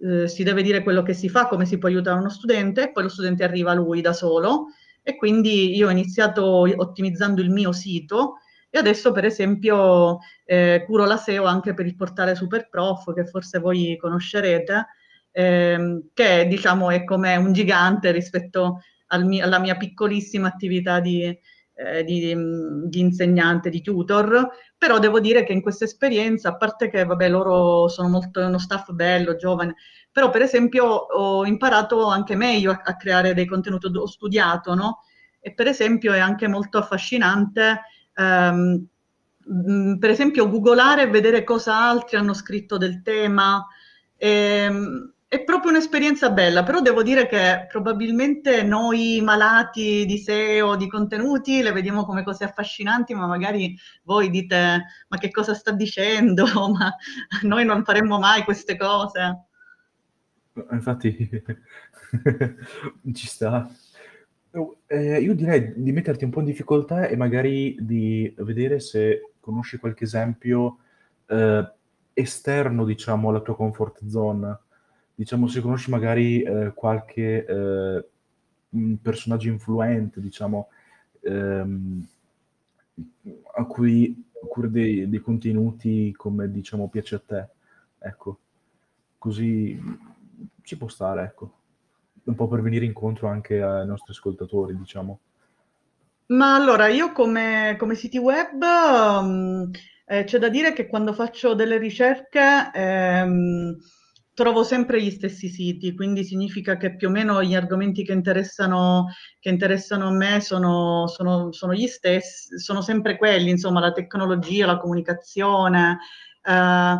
eh, 0.00 0.26
si 0.26 0.42
deve 0.42 0.62
dire 0.62 0.82
quello 0.82 1.02
che 1.02 1.14
si 1.14 1.28
fa, 1.28 1.46
come 1.46 1.66
si 1.66 1.78
può 1.78 1.88
aiutare 1.88 2.18
uno 2.18 2.30
studente 2.30 2.82
e 2.82 2.90
poi 2.90 3.04
lo 3.04 3.08
studente 3.08 3.44
arriva 3.44 3.72
lui 3.72 4.00
da 4.00 4.12
solo 4.12 4.66
e 5.04 5.14
quindi 5.14 5.76
io 5.76 5.86
ho 5.86 5.90
iniziato 5.90 6.44
ottimizzando 6.44 7.40
il 7.40 7.50
mio 7.50 7.70
sito 7.70 8.38
e 8.68 8.78
adesso 8.78 9.12
per 9.12 9.24
esempio 9.24 10.18
eh, 10.44 10.82
curo 10.84 11.04
la 11.04 11.16
SEO 11.16 11.44
anche 11.44 11.74
per 11.74 11.86
il 11.86 11.94
portale 11.94 12.34
Superprof 12.34 13.14
che 13.14 13.24
forse 13.24 13.60
voi 13.60 13.96
conoscerete 13.96 14.86
ehm, 15.32 16.10
che 16.14 16.46
diciamo 16.48 16.90
è 16.90 17.04
come 17.04 17.36
un 17.36 17.52
gigante 17.52 18.10
rispetto 18.12 18.80
al 19.08 19.24
mio, 19.24 19.44
alla 19.44 19.58
mia 19.58 19.76
piccolissima 19.76 20.48
attività 20.48 21.00
di, 21.00 21.24
eh, 21.74 22.04
di, 22.04 22.34
di, 22.86 23.00
insegnante, 23.00 23.70
di 23.70 23.82
tutor, 23.82 24.48
però 24.76 24.98
devo 24.98 25.20
dire 25.20 25.44
che 25.44 25.52
in 25.52 25.62
questa 25.62 25.84
esperienza, 25.84 26.50
a 26.50 26.56
parte 26.56 26.88
che 26.90 27.04
vabbè, 27.04 27.28
loro 27.28 27.88
sono 27.88 28.08
molto 28.08 28.40
uno 28.40 28.58
staff 28.58 28.90
bello, 28.92 29.36
giovane, 29.36 29.74
però 30.12 30.30
per 30.30 30.42
esempio 30.42 30.84
ho 30.84 31.46
imparato 31.46 32.06
anche 32.06 32.36
meglio 32.36 32.72
a, 32.72 32.82
a 32.84 32.96
creare 32.96 33.34
dei 33.34 33.46
contenuti, 33.46 33.86
ho 33.86 34.06
studiato, 34.06 34.74
no? 34.74 35.00
E 35.40 35.54
per 35.54 35.66
esempio 35.66 36.12
è 36.12 36.18
anche 36.18 36.46
molto 36.48 36.78
affascinante 36.78 37.80
ehm, 38.14 38.86
per 39.98 40.10
esempio 40.10 40.48
googolare 40.48 41.02
e 41.02 41.06
vedere 41.08 41.44
cosa 41.44 41.76
altri 41.76 42.16
hanno 42.16 42.34
scritto 42.34 42.76
del 42.76 43.02
tema. 43.02 43.66
E, 44.16 44.28
ehm, 44.28 45.12
è 45.30 45.44
proprio 45.44 45.70
un'esperienza 45.70 46.32
bella, 46.32 46.64
però 46.64 46.80
devo 46.80 47.04
dire 47.04 47.28
che 47.28 47.68
probabilmente 47.68 48.64
noi 48.64 49.20
malati 49.22 50.04
di 50.04 50.18
SEO, 50.18 50.74
di 50.74 50.88
contenuti, 50.88 51.62
le 51.62 51.70
vediamo 51.70 52.04
come 52.04 52.24
cose 52.24 52.42
affascinanti, 52.42 53.14
ma 53.14 53.28
magari 53.28 53.78
voi 54.02 54.28
dite 54.28 54.86
ma 55.06 55.18
che 55.18 55.30
cosa 55.30 55.54
sta 55.54 55.70
dicendo? 55.70 56.46
Ma 56.76 56.92
noi 57.42 57.64
non 57.64 57.84
faremmo 57.84 58.18
mai 58.18 58.42
queste 58.42 58.76
cose. 58.76 59.44
Infatti 60.72 61.30
ci 63.14 63.26
sta. 63.28 63.70
Eh, 64.88 65.20
io 65.20 65.34
direi 65.36 65.74
di 65.76 65.92
metterti 65.92 66.24
un 66.24 66.30
po' 66.30 66.40
in 66.40 66.46
difficoltà 66.46 67.06
e 67.06 67.14
magari 67.14 67.76
di 67.78 68.34
vedere 68.38 68.80
se 68.80 69.34
conosci 69.38 69.78
qualche 69.78 70.02
esempio 70.02 70.78
eh, 71.26 71.72
esterno, 72.14 72.84
diciamo, 72.84 73.28
alla 73.28 73.42
tua 73.42 73.54
comfort 73.54 74.04
zone 74.08 74.58
diciamo, 75.20 75.48
se 75.48 75.60
conosci 75.60 75.90
magari 75.90 76.40
eh, 76.40 76.72
qualche 76.74 77.44
eh, 77.44 78.08
personaggio 79.02 79.48
influente, 79.48 80.18
diciamo, 80.18 80.68
ehm, 81.20 82.08
a 83.56 83.64
cui 83.66 84.30
curi 84.48 84.70
dei, 84.70 85.08
dei, 85.10 85.20
contenuti 85.20 86.14
come, 86.16 86.50
diciamo, 86.50 86.88
piace 86.88 87.16
a 87.16 87.22
te, 87.26 87.48
ecco, 87.98 88.38
così 89.18 89.78
ci 90.62 90.78
può 90.78 90.88
stare, 90.88 91.24
ecco, 91.24 91.52
un 92.24 92.34
po' 92.34 92.48
per 92.48 92.62
venire 92.62 92.86
incontro 92.86 93.28
anche 93.28 93.60
ai 93.60 93.86
nostri 93.86 94.12
ascoltatori, 94.12 94.74
diciamo. 94.74 95.20
Ma 96.28 96.54
allora, 96.54 96.88
io 96.88 97.12
come, 97.12 97.76
come 97.78 97.94
siti 97.94 98.16
web... 98.16 98.62
Um, 98.62 99.70
eh, 100.06 100.24
c'è 100.24 100.40
da 100.40 100.48
dire 100.48 100.72
che 100.72 100.88
quando 100.88 101.12
faccio 101.12 101.54
delle 101.54 101.78
ricerche 101.78 102.72
ehm, 102.74 103.76
trovo 104.40 104.64
sempre 104.64 105.02
gli 105.02 105.10
stessi 105.10 105.50
siti, 105.50 105.94
quindi 105.94 106.24
significa 106.24 106.78
che 106.78 106.96
più 106.96 107.08
o 107.08 107.10
meno 107.10 107.42
gli 107.42 107.54
argomenti 107.54 108.02
che 108.02 108.12
interessano, 108.12 109.08
che 109.38 109.50
interessano 109.50 110.08
a 110.08 110.12
me 110.12 110.40
sono, 110.40 111.06
sono, 111.08 111.52
sono, 111.52 111.74
gli 111.74 111.86
stessi, 111.86 112.58
sono 112.58 112.80
sempre 112.80 113.18
quelli, 113.18 113.50
insomma, 113.50 113.80
la 113.80 113.92
tecnologia, 113.92 114.64
la 114.64 114.78
comunicazione. 114.78 115.98
Eh, 116.42 116.96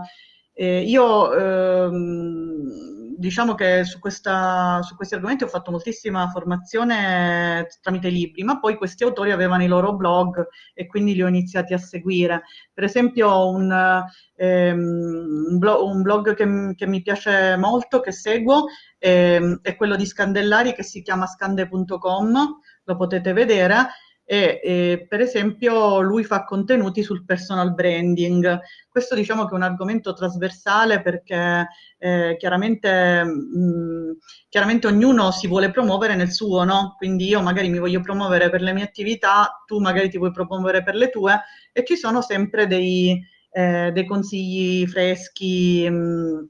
eh, 0.53 0.83
io 0.83 1.33
ehm, 1.35 2.90
diciamo 3.21 3.55
che 3.55 3.85
su, 3.85 3.99
questa, 3.99 4.81
su, 4.83 4.97
questi 4.97 5.15
argomenti 5.15 5.45
ho 5.45 5.49
fatto 5.49 5.71
moltissima 5.71 6.27
formazione 6.31 7.67
tramite 7.83 8.09
libri, 8.09 8.43
ma 8.43 8.59
poi 8.59 8.77
questi 8.77 9.05
autori 9.05 9.31
avevano 9.31 9.63
i 9.63 9.67
loro 9.67 9.95
blog 9.95 10.49
e 10.73 10.87
quindi 10.87 11.15
li 11.15 11.23
ho 11.23 11.29
iniziati 11.29 11.75
a 11.75 11.79
seguire. 11.79 12.45
Per 12.73 12.83
esempio 12.83 13.51
un, 13.51 13.71
ehm, 14.37 14.79
un, 15.51 15.59
blog, 15.59 15.83
un 15.83 16.01
blog 16.01 16.35
che, 16.35 16.75
che, 16.75 16.87
mi 16.87 17.03
piace 17.03 17.57
molto, 17.59 18.01
che 18.01 18.11
seguo, 18.11 18.69
ehm, 18.99 19.59
è 19.61 19.77
quello 19.77 19.97
di 19.97 20.07
Scandellari 20.07 20.73
che 20.73 20.83
si 20.83 21.03
chiama 21.03 21.27
scande.com, 21.27 22.59
lo 22.85 22.97
potete 22.97 23.35
vedere 23.35 23.89
e, 24.33 24.61
e, 24.63 25.07
per 25.09 25.21
esempio 25.21 26.01
lui 26.01 26.23
fa 26.23 26.45
contenuti 26.45 27.03
sul 27.03 27.25
personal 27.25 27.75
branding. 27.75 28.61
Questo 28.89 29.17
diciamo 29.17 29.45
che 29.45 29.51
è 29.51 29.55
un 29.55 29.63
argomento 29.63 30.13
trasversale 30.13 31.03
perché 31.03 31.67
eh, 31.99 32.37
chiaramente, 32.39 33.25
mh, 33.25 34.19
chiaramente, 34.49 34.87
ognuno 34.87 35.33
si 35.33 35.49
vuole 35.49 35.73
promuovere 35.73 36.15
nel 36.15 36.31
suo, 36.31 36.63
no? 36.63 36.95
Quindi 36.97 37.27
io 37.27 37.43
magari 37.43 37.71
mi 37.71 37.81
voglio 37.81 38.01
promuovere 38.03 38.51
per 38.51 38.61
le 38.61 38.73
mie 38.73 38.85
attività, 38.85 39.65
tu 39.67 39.81
magari 39.81 40.09
ti 40.09 40.19
vuoi 40.19 40.31
promuovere 40.31 40.85
per 40.85 40.95
le 40.95 41.11
tue 41.11 41.37
e 41.73 41.85
ci 41.85 41.97
sono 41.97 42.23
sempre 42.23 42.69
dei, 42.69 43.21
eh, 43.51 43.91
dei 43.93 44.07
consigli 44.07 44.87
freschi, 44.87 45.91
mh, 45.91 46.49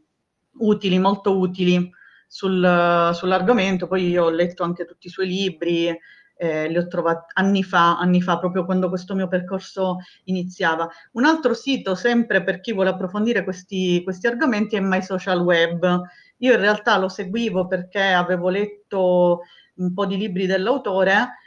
utili, 0.59 0.99
molto 0.99 1.39
utili 1.39 1.91
sul, 2.27 3.11
sull'argomento. 3.15 3.87
Poi 3.87 4.07
io 4.07 4.25
ho 4.25 4.31
letto 4.31 4.65
anche 4.65 4.85
tutti 4.85 5.07
i 5.07 5.11
suoi 5.11 5.29
libri 5.29 5.99
eh, 6.41 6.69
li 6.69 6.79
ho 6.79 6.87
trovati 6.87 7.33
anni 7.35 7.63
fa, 7.63 7.99
anni 7.99 8.23
fa, 8.23 8.39
proprio 8.39 8.65
quando 8.65 8.89
questo 8.89 9.15
mio 9.15 9.29
percorso 9.29 9.99
iniziava. 10.25 10.89
Un 11.13 11.27
altro 11.27 11.53
sito, 11.53 11.95
sempre 11.95 12.43
per 12.43 12.61
chi 12.61 12.73
vuole 12.73 12.89
approfondire 12.89 13.45
questi, 13.45 14.03
questi 14.03 14.27
argomenti, 14.27 14.77
è 14.77 14.81
My 14.81 15.03
Social 15.03 15.41
Web. 15.41 16.03
Io 16.39 16.55
in 16.55 16.61
realtà 16.61 16.97
lo 16.97 17.11
seguivo 17.11 17.67
perché 17.67 18.01
avevo 18.01 18.49
letto 18.49 19.43
un 19.75 19.93
po' 19.93 20.07
di 20.07 20.17
libri 20.17 20.47
dell'autore 20.47 21.40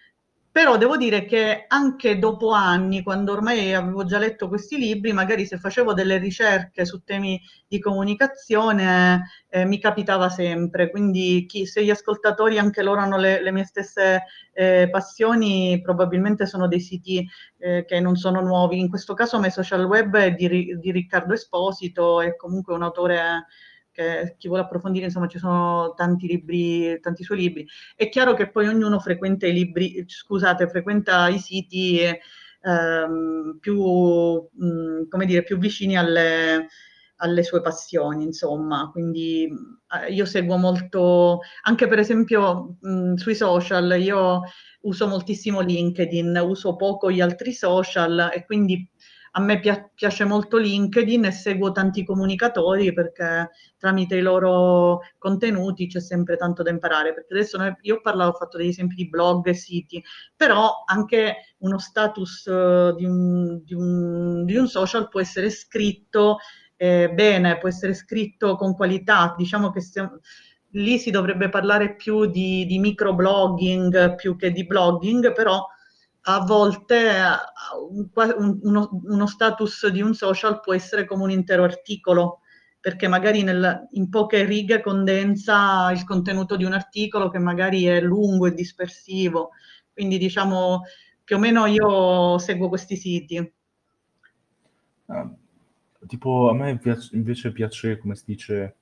però 0.54 0.78
devo 0.78 0.98
dire 0.98 1.26
che 1.26 1.66
anche 1.68 2.20
dopo 2.20 2.52
anni, 2.52 3.02
quando 3.02 3.32
ormai 3.32 3.74
avevo 3.74 4.06
già 4.06 4.20
letto 4.20 4.48
questi 4.48 4.78
libri, 4.78 5.12
magari 5.12 5.48
se 5.48 5.58
facevo 5.58 5.96
delle 5.96 6.20
ricerche 6.20 6.86
su 6.86 7.04
temi 7.04 7.42
di 7.68 7.80
comunicazione 7.80 9.30
eh, 9.50 9.66
mi 9.66 9.80
capitava 9.80 10.30
sempre. 10.30 10.92
Quindi 10.92 11.48
chi, 11.48 11.66
se 11.66 11.84
gli 11.84 11.90
ascoltatori 11.90 12.60
anche 12.60 12.84
loro 12.84 13.02
hanno 13.02 13.18
le, 13.18 13.42
le 13.42 13.52
mie 13.52 13.66
stesse 13.66 14.26
eh, 14.54 14.90
passioni, 14.92 15.82
probabilmente 15.82 16.46
sono 16.46 16.68
dei 16.68 16.82
siti 16.82 17.28
eh, 17.58 17.84
che 17.84 18.00
non 18.00 18.16
sono 18.16 18.40
nuovi. 18.40 18.78
In 18.78 18.90
questo 18.90 19.16
caso 19.16 19.40
My 19.40 19.50
Social 19.50 19.84
Web 19.86 20.16
è 20.18 20.34
di, 20.34 20.78
di 20.80 20.92
Riccardo 20.92 21.34
Esposito, 21.34 22.22
è 22.22 22.36
comunque 22.36 22.76
un 22.76 22.84
autore 22.84 23.48
che 23.94 24.36
chi 24.38 24.48
vuole 24.48 24.64
approfondire, 24.64 25.06
insomma, 25.06 25.28
ci 25.28 25.38
sono 25.38 25.94
tanti 25.96 26.28
libri, 26.28 27.00
tanti 27.00 27.24
suoi 27.24 27.38
libri. 27.38 27.66
È 27.96 28.10
chiaro 28.10 28.34
che 28.34 28.50
poi 28.50 28.68
ognuno 28.68 29.00
frequenta 29.00 29.48
i 29.48 29.54
libri, 29.54 30.04
scusate, 30.08 30.68
frequenta 30.68 31.30
i 31.30 31.40
siti 31.40 32.00
ehm, 32.62 33.58
più, 33.60 33.82
mh, 34.52 34.66
mm, 34.66 35.10
come 35.10 35.26
dire, 35.26 35.44
più 35.44 35.58
vicini 35.58 35.98
alle, 35.98 36.68
alle 37.18 37.44
sue 37.44 37.62
passioni, 37.62 38.24
insomma. 38.24 38.90
Quindi 38.92 39.48
eh, 40.06 40.12
io 40.12 40.26
seguo 40.26 40.58
molto, 40.58 41.42
anche 41.64 41.88
per 41.88 42.00
esempio 42.00 42.78
mh, 42.82 42.90
mm, 42.90 43.14
sui 43.16 43.36
social, 43.36 44.02
io 44.02 44.42
uso 44.82 45.08
moltissimo 45.08 45.62
LinkedIn, 45.62 46.42
uso 46.44 46.76
poco 46.76 47.12
gli 47.12 47.22
altri 47.22 47.54
social 47.54 48.32
e 48.34 48.46
quindi 48.46 48.90
a 49.36 49.42
me 49.42 49.60
pia- 49.60 49.90
piace 49.94 50.26
molto 50.26 50.58
LinkedIn 50.58 51.26
e 51.26 51.32
seguo 51.32 51.72
tanti 51.72 52.04
comunicatori 52.04 52.94
perché 52.94 53.50
tramite 53.78 54.16
i 54.16 54.22
loro 54.22 55.02
contenuti 55.18 55.88
c'è 55.88 56.00
sempre 56.00 56.38
tanto 56.38 56.62
da 56.62 56.70
imparare. 56.70 57.14
Perché 57.14 57.34
adesso 57.34 57.58
noi, 57.58 57.76
io 57.82 57.96
ho 57.96 58.02
parlato, 58.02 58.30
ho 58.32 58.38
fatto 58.40 58.58
degli 58.58 58.68
esempi 58.68 58.96
di 58.96 59.10
blog 59.10 59.48
e 59.48 59.54
siti, 59.54 60.04
però 60.36 60.84
anche 60.86 61.56
uno 61.60 61.80
status 61.80 62.46
uh, 62.46 62.96
di, 62.96 63.06
un, 63.06 63.64
di, 63.64 63.74
un, 63.74 64.46
di 64.46 64.56
un 64.56 64.68
social 64.68 65.10
può 65.10 65.20
essere 65.20 65.50
scritto 65.50 66.38
eh, 66.76 67.10
bene, 67.12 67.58
può 67.58 67.70
essere 67.70 67.94
scritto 67.94 68.56
con 68.56 68.76
qualità, 68.76 69.34
diciamo 69.38 69.72
che 69.72 69.82
stiamo, 69.82 70.20
lì 70.72 70.98
si 71.00 71.12
dovrebbe 71.12 71.50
parlare 71.50 71.96
più 71.96 72.26
di, 72.26 72.66
di 72.66 72.78
microblogging 72.78 74.16
più 74.16 74.36
che 74.36 74.52
di 74.52 74.66
blogging, 74.66 75.34
però 75.34 75.66
a 76.26 76.40
volte 76.46 77.12
uno, 78.62 78.90
uno, 79.04 79.28
status 79.28 79.88
di 79.88 80.02
un 80.02 80.14
social 80.14 80.62
può 80.62 80.74
essere 80.74 81.06
come 81.06 81.24
un 81.24 81.32
intero 81.32 81.64
articolo, 81.64 82.40
perché 82.80 83.08
magari 83.08 83.44
nel, 83.44 83.88
in 83.92 84.10
poche 84.10 84.46
righe 84.46 84.82
condensa 84.82 85.92
il 85.92 86.04
contenuto 86.06 86.56
di 86.56 86.64
un 86.64 86.74
articolo 86.74 87.30
che 87.30 87.40
magari 87.40 87.86
è 87.86 88.00
lungo 88.00 88.48
e 88.48 88.54
dispersivo. 88.54 89.52
Quindi 89.92 90.18
diciamo 90.18 90.84
più 91.24 91.36
o 91.36 91.40
meno 91.40 91.66
io 91.66 92.38
seguo 92.38 92.70
questi 92.70 92.96
siti. 92.96 93.54
Ah, 95.08 95.30
tipo 96.08 96.50
a 96.50 96.54
me 96.54 96.78
piace, 96.78 97.16
invece 97.16 97.52
piace, 97.52 97.98
come 97.98 98.16
si 98.16 98.24
dice, 98.26 98.76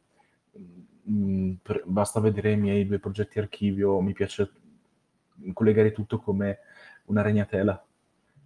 mh, 1.03 1.13
mm, 1.13 1.53
per, 1.61 1.83
basta 1.85 2.19
vedere 2.19 2.51
i 2.51 2.57
miei 2.57 2.85
due 2.85 2.99
progetti 2.99 3.39
archivio, 3.39 3.99
mi 3.99 4.13
piace 4.13 4.51
collegare 5.53 5.91
tutto 5.91 6.19
come 6.19 6.59
una 7.05 7.21
ragnatela, 7.21 7.83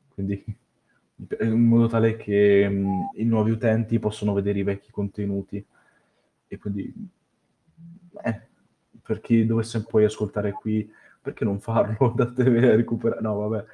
quindi 0.10 0.44
in 1.42 1.62
modo 1.62 1.88
tale 1.88 2.16
che 2.16 2.68
mh, 2.68 2.88
mm, 2.88 3.02
i 3.16 3.24
nuovi 3.24 3.52
utenti 3.52 4.00
possono 4.00 4.34
vedere 4.34 4.60
i 4.60 4.64
vecchi 4.64 4.92
contenuti 4.92 5.66
e 6.48 6.58
quindi 6.58 6.94
eh, 8.24 8.42
per 9.02 9.22
chi 9.22 9.46
dovesse 9.46 9.84
poi 9.84 10.06
ascoltare 10.06 10.52
qui, 10.52 10.90
perché 11.22 11.44
non 11.44 11.60
farlo? 11.60 12.12
Datevi 12.16 12.58
a 12.66 12.76
recuperare, 12.76 13.22
no 13.22 13.36
vabbè, 13.48 13.66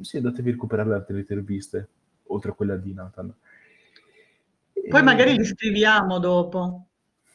sì, 0.00 0.20
datevi 0.20 0.50
a 0.50 0.52
recuperare 0.52 0.88
le 0.88 0.94
altre 0.94 1.18
interviste, 1.18 1.88
oltre 2.26 2.50
a 2.50 2.54
quella 2.54 2.76
di 2.76 2.92
Nathan. 2.92 3.34
Poi 4.88 5.02
magari 5.02 5.36
li 5.36 5.44
scriviamo 5.44 6.18
dopo. 6.18 6.85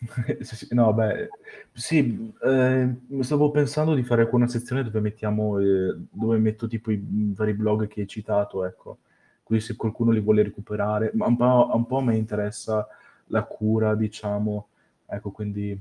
no, 0.71 0.93
beh, 0.93 1.29
sì, 1.73 2.33
eh, 2.43 2.95
stavo 3.21 3.51
pensando 3.51 3.93
di 3.93 4.03
fare 4.03 4.27
una 4.31 4.47
sezione 4.47 4.83
dove 4.83 4.99
mettiamo, 4.99 5.59
eh, 5.59 5.95
dove 6.09 6.37
metto 6.39 6.67
tipo 6.67 6.91
i 6.91 6.99
vari 7.35 7.53
blog 7.53 7.87
che 7.87 8.01
hai 8.01 8.07
citato, 8.07 8.65
ecco. 8.65 8.97
Quindi 9.43 9.63
se 9.63 9.75
qualcuno 9.75 10.11
li 10.11 10.19
vuole 10.19 10.41
recuperare, 10.43 11.11
ma 11.13 11.27
un 11.27 11.35
po', 11.37 11.69
un 11.73 11.85
po' 11.85 11.99
mi 12.01 12.17
interessa 12.17 12.87
la 13.27 13.43
cura, 13.43 13.95
diciamo, 13.95 14.67
ecco, 15.05 15.31
quindi 15.31 15.79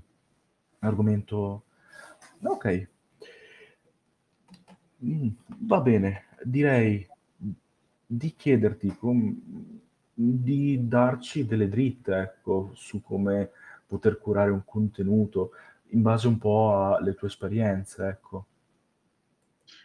argomento... 0.80 1.64
Ok. 2.42 2.88
Mm, 5.04 5.28
va 5.66 5.80
bene, 5.80 6.24
direi 6.44 7.06
di 8.06 8.34
chiederti 8.36 8.94
com- 8.96 9.40
di 10.12 10.86
darci 10.86 11.46
delle 11.46 11.68
dritte, 11.68 12.14
ecco, 12.16 12.70
su 12.74 13.00
come 13.02 13.50
poter 13.90 14.18
curare 14.18 14.50
un 14.50 14.62
contenuto 14.64 15.50
in 15.88 16.02
base 16.02 16.28
un 16.28 16.38
po' 16.38 16.94
alle 16.96 17.14
tue 17.14 17.26
esperienze, 17.26 18.06
ecco. 18.06 18.46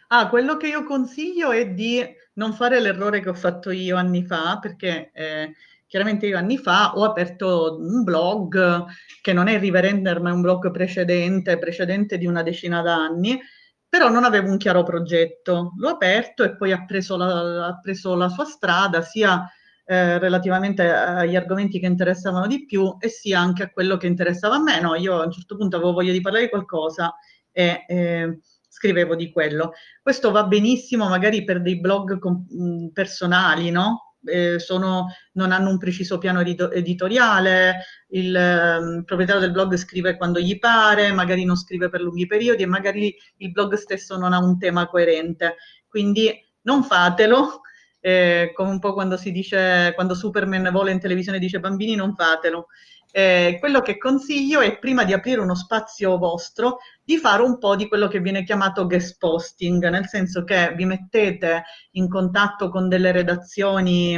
Ah, 0.08 0.28
quello 0.28 0.56
che 0.56 0.68
io 0.68 0.84
consiglio 0.84 1.50
è 1.50 1.68
di 1.70 2.00
non 2.34 2.52
fare 2.52 2.78
l'errore 2.78 3.20
che 3.20 3.28
ho 3.28 3.34
fatto 3.34 3.70
io 3.70 3.96
anni 3.96 4.24
fa, 4.24 4.58
perché 4.60 5.10
eh, 5.12 5.54
chiaramente 5.88 6.26
io 6.26 6.38
anni 6.38 6.58
fa 6.58 6.96
ho 6.96 7.02
aperto 7.02 7.76
un 7.80 8.04
blog 8.04 8.84
che 9.20 9.32
non 9.32 9.48
è 9.48 9.58
Riverender, 9.58 10.20
ma 10.20 10.30
è 10.30 10.32
un 10.32 10.42
blog 10.42 10.70
precedente, 10.70 11.58
precedente 11.58 12.18
di 12.18 12.26
una 12.26 12.44
decina 12.44 12.82
d'anni, 12.82 13.40
però 13.88 14.08
non 14.08 14.22
avevo 14.22 14.48
un 14.48 14.58
chiaro 14.58 14.84
progetto. 14.84 15.72
L'ho 15.76 15.88
aperto 15.88 16.44
e 16.44 16.54
poi 16.54 16.70
ha 16.70 16.84
preso 16.84 17.16
la, 17.16 17.66
ha 17.66 17.80
preso 17.80 18.14
la 18.14 18.28
sua 18.28 18.44
strada, 18.44 19.02
sia 19.02 19.50
eh, 19.88 20.18
relativamente 20.18 20.90
agli 20.90 21.36
argomenti 21.36 21.78
che 21.78 21.86
interessavano 21.86 22.48
di 22.48 22.64
più 22.66 22.96
e 22.98 23.08
sia 23.08 23.38
anche 23.38 23.62
a 23.62 23.70
quello 23.70 23.96
che 23.96 24.08
interessava 24.08 24.56
a 24.56 24.62
me. 24.62 24.80
No, 24.80 24.96
io 24.96 25.20
a 25.20 25.24
un 25.24 25.30
certo 25.30 25.56
punto 25.56 25.76
avevo 25.76 25.92
voglia 25.92 26.10
di 26.10 26.20
parlare 26.20 26.44
di 26.44 26.50
qualcosa 26.50 27.14
e 27.52 27.84
eh, 27.86 28.40
scrivevo 28.68 29.14
di 29.14 29.30
quello. 29.30 29.72
Questo 30.02 30.32
va 30.32 30.44
benissimo 30.44 31.08
magari 31.08 31.44
per 31.44 31.62
dei 31.62 31.78
blog 31.78 32.18
com- 32.18 32.46
mm, 32.52 32.88
personali, 32.88 33.70
no? 33.70 34.16
Eh, 34.24 34.58
sono, 34.58 35.06
non 35.34 35.52
hanno 35.52 35.70
un 35.70 35.78
preciso 35.78 36.18
piano 36.18 36.40
editoriale, 36.40 37.76
il 38.08 38.34
eh, 38.34 39.04
proprietario 39.04 39.40
del 39.40 39.52
blog 39.52 39.76
scrive 39.76 40.16
quando 40.16 40.40
gli 40.40 40.58
pare, 40.58 41.12
magari 41.12 41.44
non 41.44 41.56
scrive 41.56 41.88
per 41.88 42.00
lunghi 42.00 42.26
periodi 42.26 42.64
e 42.64 42.66
magari 42.66 43.14
il 43.36 43.52
blog 43.52 43.74
stesso 43.74 44.16
non 44.18 44.32
ha 44.32 44.38
un 44.38 44.58
tema 44.58 44.88
coerente. 44.88 45.56
Quindi 45.86 46.28
non 46.62 46.82
fatelo, 46.82 47.60
eh, 48.06 48.52
come 48.54 48.70
un 48.70 48.78
po' 48.78 48.92
quando 48.92 49.16
si 49.16 49.32
dice, 49.32 49.90
quando 49.96 50.14
Superman 50.14 50.70
vola 50.70 50.92
in 50.92 51.00
televisione 51.00 51.38
e 51.38 51.40
dice 51.40 51.58
bambini 51.58 51.96
non 51.96 52.14
fatelo. 52.14 52.68
Eh, 53.10 53.56
quello 53.58 53.80
che 53.80 53.98
consiglio 53.98 54.60
è 54.60 54.78
prima 54.78 55.02
di 55.02 55.12
aprire 55.12 55.40
uno 55.40 55.56
spazio 55.56 56.16
vostro 56.16 56.78
di 57.02 57.16
fare 57.16 57.42
un 57.42 57.58
po' 57.58 57.74
di 57.74 57.88
quello 57.88 58.06
che 58.06 58.20
viene 58.20 58.44
chiamato 58.44 58.86
guest 58.86 59.16
posting, 59.18 59.88
nel 59.88 60.06
senso 60.06 60.44
che 60.44 60.72
vi 60.76 60.84
mettete 60.84 61.64
in 61.92 62.08
contatto 62.08 62.68
con 62.68 62.88
delle 62.88 63.10
redazioni 63.10 64.16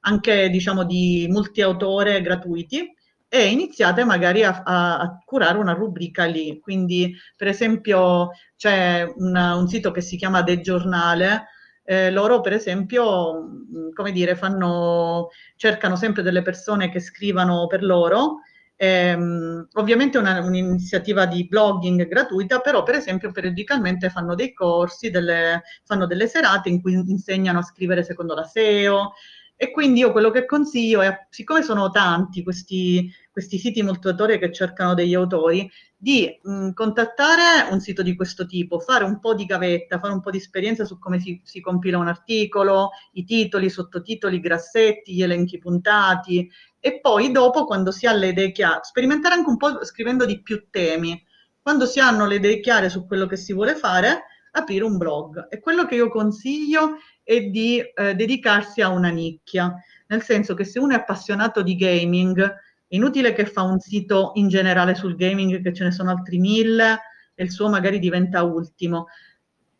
anche 0.00 0.48
diciamo 0.50 0.84
di 0.84 1.28
multiautore 1.30 2.20
gratuiti 2.20 2.92
e 3.28 3.46
iniziate 3.46 4.02
magari 4.02 4.42
a, 4.42 4.62
a, 4.64 4.98
a, 4.98 5.22
curare 5.24 5.58
una 5.58 5.74
rubrica 5.74 6.24
lì. 6.24 6.58
Quindi, 6.58 7.14
per 7.36 7.46
esempio, 7.46 8.30
c'è 8.56 9.08
una, 9.14 9.54
un 9.54 9.68
sito 9.68 9.92
che 9.92 10.00
si 10.00 10.16
chiama 10.16 10.42
The 10.42 10.60
Giornale 10.60 11.44
eh, 11.90 12.10
loro 12.10 12.42
per 12.42 12.52
esempio, 12.52 13.32
mm, 13.44 13.92
come 13.94 14.12
dire, 14.12 14.36
fanno, 14.36 15.30
cercano 15.56 15.96
sempre 15.96 16.22
delle 16.22 16.42
persone 16.42 16.90
che 16.90 17.00
scrivano 17.00 17.66
per 17.66 17.82
loro. 17.82 18.40
Ehm, 18.76 19.66
ovviamente 19.72 20.18
è 20.18 20.38
un'iniziativa 20.38 21.24
di 21.24 21.46
blogging 21.48 22.06
gratuita, 22.06 22.60
però 22.60 22.82
per 22.82 22.96
esempio 22.96 23.32
periodicamente 23.32 24.10
fanno 24.10 24.34
dei 24.34 24.52
corsi, 24.52 25.08
delle, 25.08 25.62
fanno 25.82 26.04
delle 26.04 26.28
serate 26.28 26.68
in 26.68 26.82
cui 26.82 26.92
insegnano 26.92 27.60
a 27.60 27.62
scrivere 27.62 28.02
secondo 28.02 28.34
la 28.34 28.44
SEO, 28.44 29.14
e 29.60 29.72
quindi 29.72 29.98
io 29.98 30.12
quello 30.12 30.30
che 30.30 30.46
consiglio 30.46 31.00
è, 31.00 31.26
siccome 31.30 31.62
sono 31.64 31.90
tanti 31.90 32.44
questi, 32.44 33.12
questi 33.28 33.58
siti 33.58 33.82
moltiautori 33.82 34.38
che 34.38 34.52
cercano 34.52 34.94
degli 34.94 35.14
autori, 35.14 35.68
di 35.96 36.38
mh, 36.40 36.70
contattare 36.70 37.68
un 37.72 37.80
sito 37.80 38.04
di 38.04 38.14
questo 38.14 38.46
tipo, 38.46 38.78
fare 38.78 39.02
un 39.02 39.18
po' 39.18 39.34
di 39.34 39.46
gavetta, 39.46 39.98
fare 39.98 40.12
un 40.12 40.20
po' 40.20 40.30
di 40.30 40.36
esperienza 40.36 40.84
su 40.84 41.00
come 41.00 41.18
si, 41.18 41.40
si 41.42 41.60
compila 41.60 41.98
un 41.98 42.06
articolo, 42.06 42.90
i 43.14 43.24
titoli, 43.24 43.66
i 43.66 43.70
sottotitoli, 43.70 44.36
i 44.36 44.40
grassetti, 44.40 45.12
gli 45.12 45.24
elenchi 45.24 45.58
puntati 45.58 46.48
e 46.78 47.00
poi 47.00 47.32
dopo 47.32 47.64
quando 47.64 47.90
si 47.90 48.06
ha 48.06 48.12
le 48.12 48.28
idee 48.28 48.52
chiare, 48.52 48.84
sperimentare 48.84 49.34
anche 49.34 49.50
un 49.50 49.56
po' 49.56 49.84
scrivendo 49.84 50.24
di 50.24 50.40
più 50.40 50.66
temi. 50.70 51.20
Quando 51.60 51.84
si 51.84 51.98
hanno 51.98 52.26
le 52.26 52.36
idee 52.36 52.60
chiare 52.60 52.88
su 52.88 53.04
quello 53.08 53.26
che 53.26 53.36
si 53.36 53.52
vuole 53.52 53.74
fare, 53.74 54.22
aprire 54.52 54.84
un 54.84 54.96
blog. 54.96 55.48
E 55.50 55.60
quello 55.60 55.86
che 55.86 55.94
io 55.94 56.08
consiglio 56.08 56.96
è 57.22 57.40
di 57.42 57.80
eh, 57.80 58.14
dedicarsi 58.14 58.80
a 58.80 58.88
una 58.88 59.10
nicchia, 59.10 59.74
nel 60.08 60.22
senso 60.22 60.54
che 60.54 60.64
se 60.64 60.78
uno 60.78 60.92
è 60.92 60.96
appassionato 60.96 61.62
di 61.62 61.76
gaming, 61.76 62.56
inutile 62.88 63.32
che 63.32 63.46
fa 63.46 63.62
un 63.62 63.78
sito 63.78 64.32
in 64.34 64.48
generale 64.48 64.94
sul 64.94 65.14
gaming, 65.14 65.62
che 65.62 65.72
ce 65.74 65.84
ne 65.84 65.92
sono 65.92 66.10
altri 66.10 66.38
mille, 66.38 67.00
e 67.34 67.44
il 67.44 67.50
suo 67.50 67.68
magari 67.68 67.98
diventa 67.98 68.42
ultimo. 68.42 69.06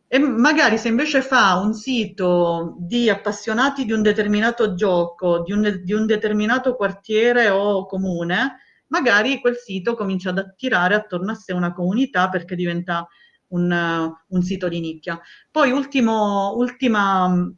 E 0.06 0.18
magari 0.18 0.78
se 0.78 0.88
invece 0.88 1.20
fa 1.20 1.56
un 1.56 1.74
sito 1.74 2.76
di 2.78 3.10
appassionati 3.10 3.84
di 3.84 3.92
un 3.92 4.00
determinato 4.00 4.74
gioco, 4.74 5.42
di 5.42 5.52
un, 5.52 5.80
di 5.82 5.92
un 5.92 6.06
determinato 6.06 6.76
quartiere 6.76 7.48
o 7.48 7.84
comune, 7.84 8.60
magari 8.86 9.40
quel 9.40 9.56
sito 9.56 9.94
comincia 9.94 10.30
ad 10.30 10.38
attirare 10.38 10.94
attorno 10.94 11.32
a 11.32 11.34
sé 11.34 11.52
una 11.52 11.74
comunità 11.74 12.28
perché 12.28 12.54
diventa 12.54 13.06
un, 13.48 14.12
un 14.26 14.42
sito 14.42 14.68
di 14.68 14.80
nicchia. 14.80 15.20
Poi 15.50 15.70
ultimo, 15.70 16.54
ultima, 16.56 17.50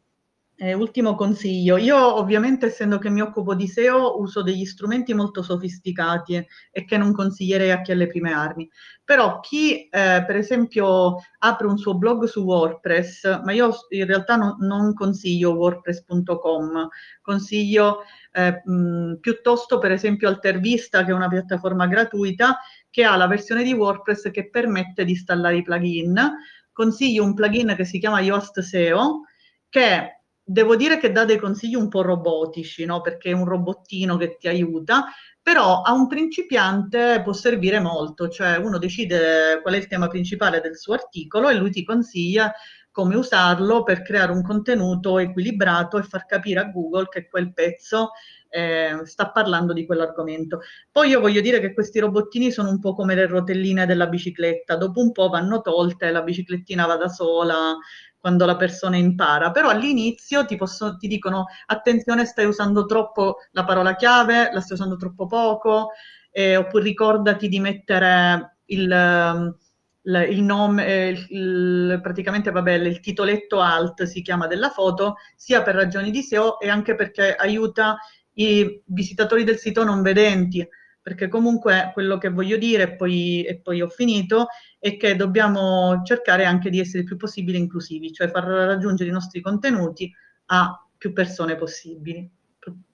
eh, 0.56 0.74
ultimo 0.74 1.14
consiglio, 1.14 1.78
io 1.78 1.96
ovviamente 2.16 2.66
essendo 2.66 2.98
che 2.98 3.08
mi 3.08 3.22
occupo 3.22 3.54
di 3.54 3.66
SEO 3.66 4.20
uso 4.20 4.42
degli 4.42 4.66
strumenti 4.66 5.14
molto 5.14 5.42
sofisticati 5.42 6.46
e 6.70 6.84
che 6.84 6.98
non 6.98 7.12
consiglierei 7.12 7.70
a 7.70 7.80
chi 7.80 7.92
ha 7.92 7.94
le 7.94 8.06
prime 8.06 8.32
armi, 8.32 8.68
però 9.02 9.40
chi 9.40 9.88
eh, 9.88 10.22
per 10.26 10.36
esempio 10.36 11.16
apre 11.38 11.66
un 11.66 11.78
suo 11.78 11.96
blog 11.96 12.24
su 12.24 12.42
WordPress, 12.42 13.40
ma 13.42 13.52
io 13.52 13.70
in 13.88 14.04
realtà 14.04 14.36
non, 14.36 14.56
non 14.58 14.92
consiglio 14.92 15.52
wordpress.com, 15.52 16.88
consiglio 17.22 18.02
eh, 18.32 18.60
mh, 18.62 19.14
piuttosto 19.20 19.78
per 19.78 19.92
esempio 19.92 20.28
Altervista 20.28 21.04
che 21.04 21.10
è 21.10 21.14
una 21.14 21.28
piattaforma 21.28 21.86
gratuita 21.86 22.58
che 22.90 23.04
ha 23.04 23.16
la 23.16 23.26
versione 23.26 23.62
di 23.62 23.72
WordPress 23.72 24.30
che 24.30 24.50
permette 24.50 25.04
di 25.04 25.12
installare 25.12 25.56
i 25.56 25.62
plugin. 25.62 26.32
Consiglio 26.72 27.24
un 27.24 27.34
plugin 27.34 27.74
che 27.76 27.84
si 27.84 27.98
chiama 27.98 28.20
Yoast 28.20 28.60
SEO, 28.60 29.22
che 29.68 30.22
devo 30.42 30.74
dire 30.74 30.98
che 30.98 31.12
dà 31.12 31.24
dei 31.24 31.38
consigli 31.38 31.74
un 31.74 31.88
po' 31.88 32.02
robotici, 32.02 32.84
no? 32.84 33.00
perché 33.00 33.30
è 33.30 33.34
un 33.34 33.44
robottino 33.44 34.16
che 34.16 34.36
ti 34.36 34.48
aiuta, 34.48 35.06
però 35.40 35.82
a 35.82 35.92
un 35.92 36.06
principiante 36.08 37.20
può 37.22 37.32
servire 37.32 37.78
molto, 37.80 38.28
cioè 38.28 38.56
uno 38.56 38.78
decide 38.78 39.60
qual 39.62 39.74
è 39.74 39.78
il 39.78 39.86
tema 39.86 40.08
principale 40.08 40.60
del 40.60 40.76
suo 40.76 40.94
articolo 40.94 41.48
e 41.48 41.54
lui 41.54 41.70
ti 41.70 41.84
consiglia 41.84 42.52
come 42.90 43.14
usarlo 43.14 43.84
per 43.84 44.02
creare 44.02 44.32
un 44.32 44.42
contenuto 44.42 45.18
equilibrato 45.18 45.96
e 45.98 46.02
far 46.02 46.26
capire 46.26 46.60
a 46.60 46.64
Google 46.64 47.08
che 47.08 47.28
quel 47.28 47.52
pezzo 47.52 48.10
eh, 48.50 49.00
sta 49.04 49.30
parlando 49.30 49.72
di 49.72 49.86
quell'argomento. 49.86 50.60
Poi 50.90 51.08
io 51.08 51.20
voglio 51.20 51.40
dire 51.40 51.60
che 51.60 51.72
questi 51.72 52.00
robottini 52.00 52.50
sono 52.50 52.68
un 52.68 52.80
po' 52.80 52.94
come 52.94 53.14
le 53.14 53.26
rotelline 53.26 53.86
della 53.86 54.08
bicicletta, 54.08 54.76
dopo 54.76 55.00
un 55.00 55.12
po' 55.12 55.28
vanno 55.28 55.60
tolte, 55.60 56.10
la 56.10 56.22
biciclettina 56.22 56.86
va 56.86 56.96
da 56.96 57.08
sola 57.08 57.76
quando 58.18 58.44
la 58.44 58.56
persona 58.56 58.96
impara, 58.96 59.50
però 59.50 59.70
all'inizio 59.70 60.44
ti, 60.44 60.56
posso, 60.56 60.98
ti 60.98 61.08
dicono 61.08 61.46
attenzione 61.66 62.26
stai 62.26 62.44
usando 62.44 62.84
troppo 62.84 63.36
la 63.52 63.64
parola 63.64 63.96
chiave, 63.96 64.50
la 64.52 64.60
stai 64.60 64.76
usando 64.76 64.96
troppo 64.96 65.26
poco, 65.26 65.92
eh, 66.30 66.56
oppure 66.56 66.84
ricordati 66.84 67.48
di 67.48 67.60
mettere 67.60 68.58
il 68.66 69.56
il 70.02 70.42
nome, 70.42 70.86
eh, 70.86 71.26
il, 71.28 72.00
praticamente 72.02 72.50
vabbè, 72.50 72.72
il 72.72 73.00
titoletto 73.00 73.60
alt 73.60 74.04
si 74.04 74.22
chiama 74.22 74.46
della 74.46 74.70
foto, 74.70 75.16
sia 75.36 75.62
per 75.62 75.74
ragioni 75.74 76.10
di 76.10 76.22
SEO 76.22 76.58
e 76.58 76.68
anche 76.68 76.94
perché 76.94 77.34
aiuta 77.34 77.98
i 78.34 78.82
visitatori 78.86 79.44
del 79.44 79.58
sito 79.58 79.84
non 79.84 80.02
vedenti, 80.02 80.66
perché 81.02 81.28
comunque 81.28 81.90
quello 81.92 82.18
che 82.18 82.28
voglio 82.28 82.56
dire, 82.56 82.82
e 82.82 82.96
poi, 82.96 83.42
e 83.44 83.58
poi 83.58 83.80
ho 83.80 83.88
finito, 83.88 84.48
è 84.78 84.96
che 84.96 85.16
dobbiamo 85.16 86.02
cercare 86.04 86.44
anche 86.44 86.70
di 86.70 86.78
essere 86.78 87.00
il 87.00 87.04
più 87.04 87.16
possibile 87.16 87.58
inclusivi, 87.58 88.12
cioè 88.12 88.30
far 88.30 88.44
raggiungere 88.44 89.08
i 89.08 89.12
nostri 89.12 89.40
contenuti 89.40 90.12
a 90.46 90.86
più 90.96 91.12
persone 91.12 91.56
possibili, 91.56 92.30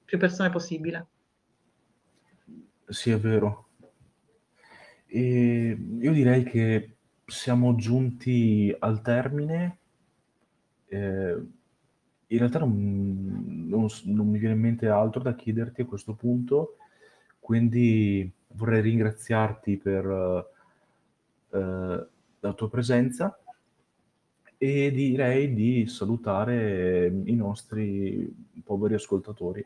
più 0.05 0.18
persone 0.18 0.51
possibile. 0.51 1.07
Sì, 2.88 3.11
è 3.11 3.18
vero. 3.18 3.68
E 5.07 5.77
io 6.01 6.12
direi 6.12 6.44
che 6.44 6.96
siamo 7.27 7.75
giunti 7.75 8.75
al 8.79 9.03
termine. 9.03 9.79
Eh, 10.87 11.37
in 12.29 12.39
realtà 12.39 12.59
non, 12.59 13.67
non, 13.69 13.87
non, 14.05 14.29
mi 14.29 14.39
viene 14.39 14.55
in 14.55 14.61
mente 14.61 14.89
altro 14.89 15.23
da 15.23 15.35
chiederti 15.35 15.83
a 15.83 15.87
questo 15.87 16.15
punto, 16.15 16.77
quindi 17.39 18.31
vorrei 18.49 18.81
ringraziarti 18.81 19.77
per 19.77 20.49
eh, 21.51 22.07
la 22.41 22.53
tua 22.53 22.69
presenza 22.69 23.39
e 24.59 24.91
direi 24.91 25.53
di 25.53 25.87
salutare 25.87 27.07
i 27.07 27.35
nostri 27.35 28.35
poveri 28.65 28.95
ascoltatori. 28.95 29.65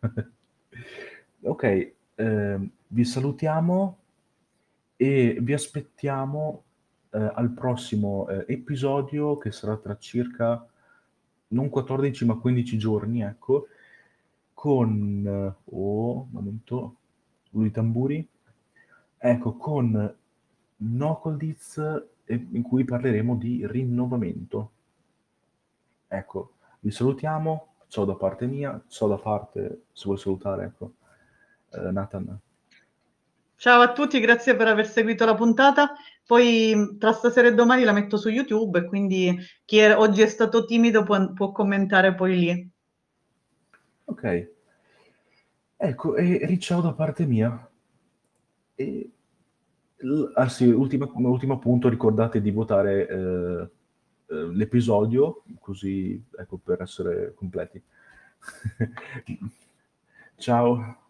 ok, 1.42 1.92
eh, 2.14 2.70
vi 2.86 3.04
salutiamo 3.04 3.98
e 4.96 5.36
vi 5.40 5.52
aspettiamo 5.52 6.62
eh, 7.10 7.30
al 7.34 7.50
prossimo 7.50 8.28
eh, 8.28 8.44
episodio 8.48 9.36
che 9.38 9.50
sarà 9.50 9.76
tra 9.76 9.96
circa 9.98 10.64
non 11.50 11.68
14 11.68 12.24
ma 12.24 12.36
15 12.36 12.78
giorni, 12.78 13.22
ecco, 13.22 13.68
con 14.52 15.24
eh, 15.26 15.62
oh, 15.64 16.28
momento, 16.30 16.96
lui 17.50 17.70
tamburi, 17.70 18.26
ecco, 19.16 19.56
con 19.56 20.14
Nocoldiz 20.76 22.04
in 22.26 22.62
cui 22.62 22.84
parleremo 22.84 23.36
di 23.36 23.66
rinnovamento. 23.66 24.70
Ecco, 26.06 26.52
vi 26.80 26.90
salutiamo, 26.90 27.74
ciao 27.88 28.04
da 28.04 28.14
parte 28.14 28.46
mia, 28.46 28.80
ciao 28.88 29.08
da 29.08 29.16
parte, 29.16 29.82
se 29.92 30.04
vuoi 30.04 30.18
salutare, 30.18 30.64
ecco, 30.64 30.92
eh, 31.70 31.90
Nathan. 31.90 32.38
Ciao 33.56 33.82
a 33.82 33.92
tutti, 33.92 34.20
grazie 34.20 34.56
per 34.56 34.68
aver 34.68 34.88
seguito 34.88 35.24
la 35.24 35.34
puntata. 35.34 35.94
Poi 36.30 36.94
tra 36.96 37.12
stasera 37.12 37.48
e 37.48 37.54
domani 37.54 37.82
la 37.82 37.90
metto 37.90 38.16
su 38.16 38.28
YouTube 38.28 38.78
e 38.78 38.84
quindi 38.84 39.36
chi 39.64 39.78
è, 39.78 39.96
oggi 39.96 40.22
è 40.22 40.28
stato 40.28 40.64
timido 40.64 41.02
può, 41.02 41.32
può, 41.32 41.50
commentare 41.50 42.14
poi 42.14 42.38
lì. 42.38 42.70
Ok. 44.04 44.50
Ecco, 45.76 46.14
e 46.14 46.46
riciao 46.46 46.82
da 46.82 46.92
parte 46.92 47.26
mia. 47.26 47.68
E, 48.76 49.10
ah 50.34 50.48
sì, 50.48 50.68
ultima, 50.68 51.10
ultimo 51.12 51.58
punto, 51.58 51.88
ricordate 51.88 52.40
di 52.40 52.52
votare 52.52 53.08
eh, 53.08 53.68
eh, 54.32 54.52
l'episodio, 54.52 55.42
così, 55.58 56.22
ecco, 56.38 56.58
per 56.58 56.82
essere 56.82 57.34
completi. 57.34 57.82
Ciao. 60.38 61.09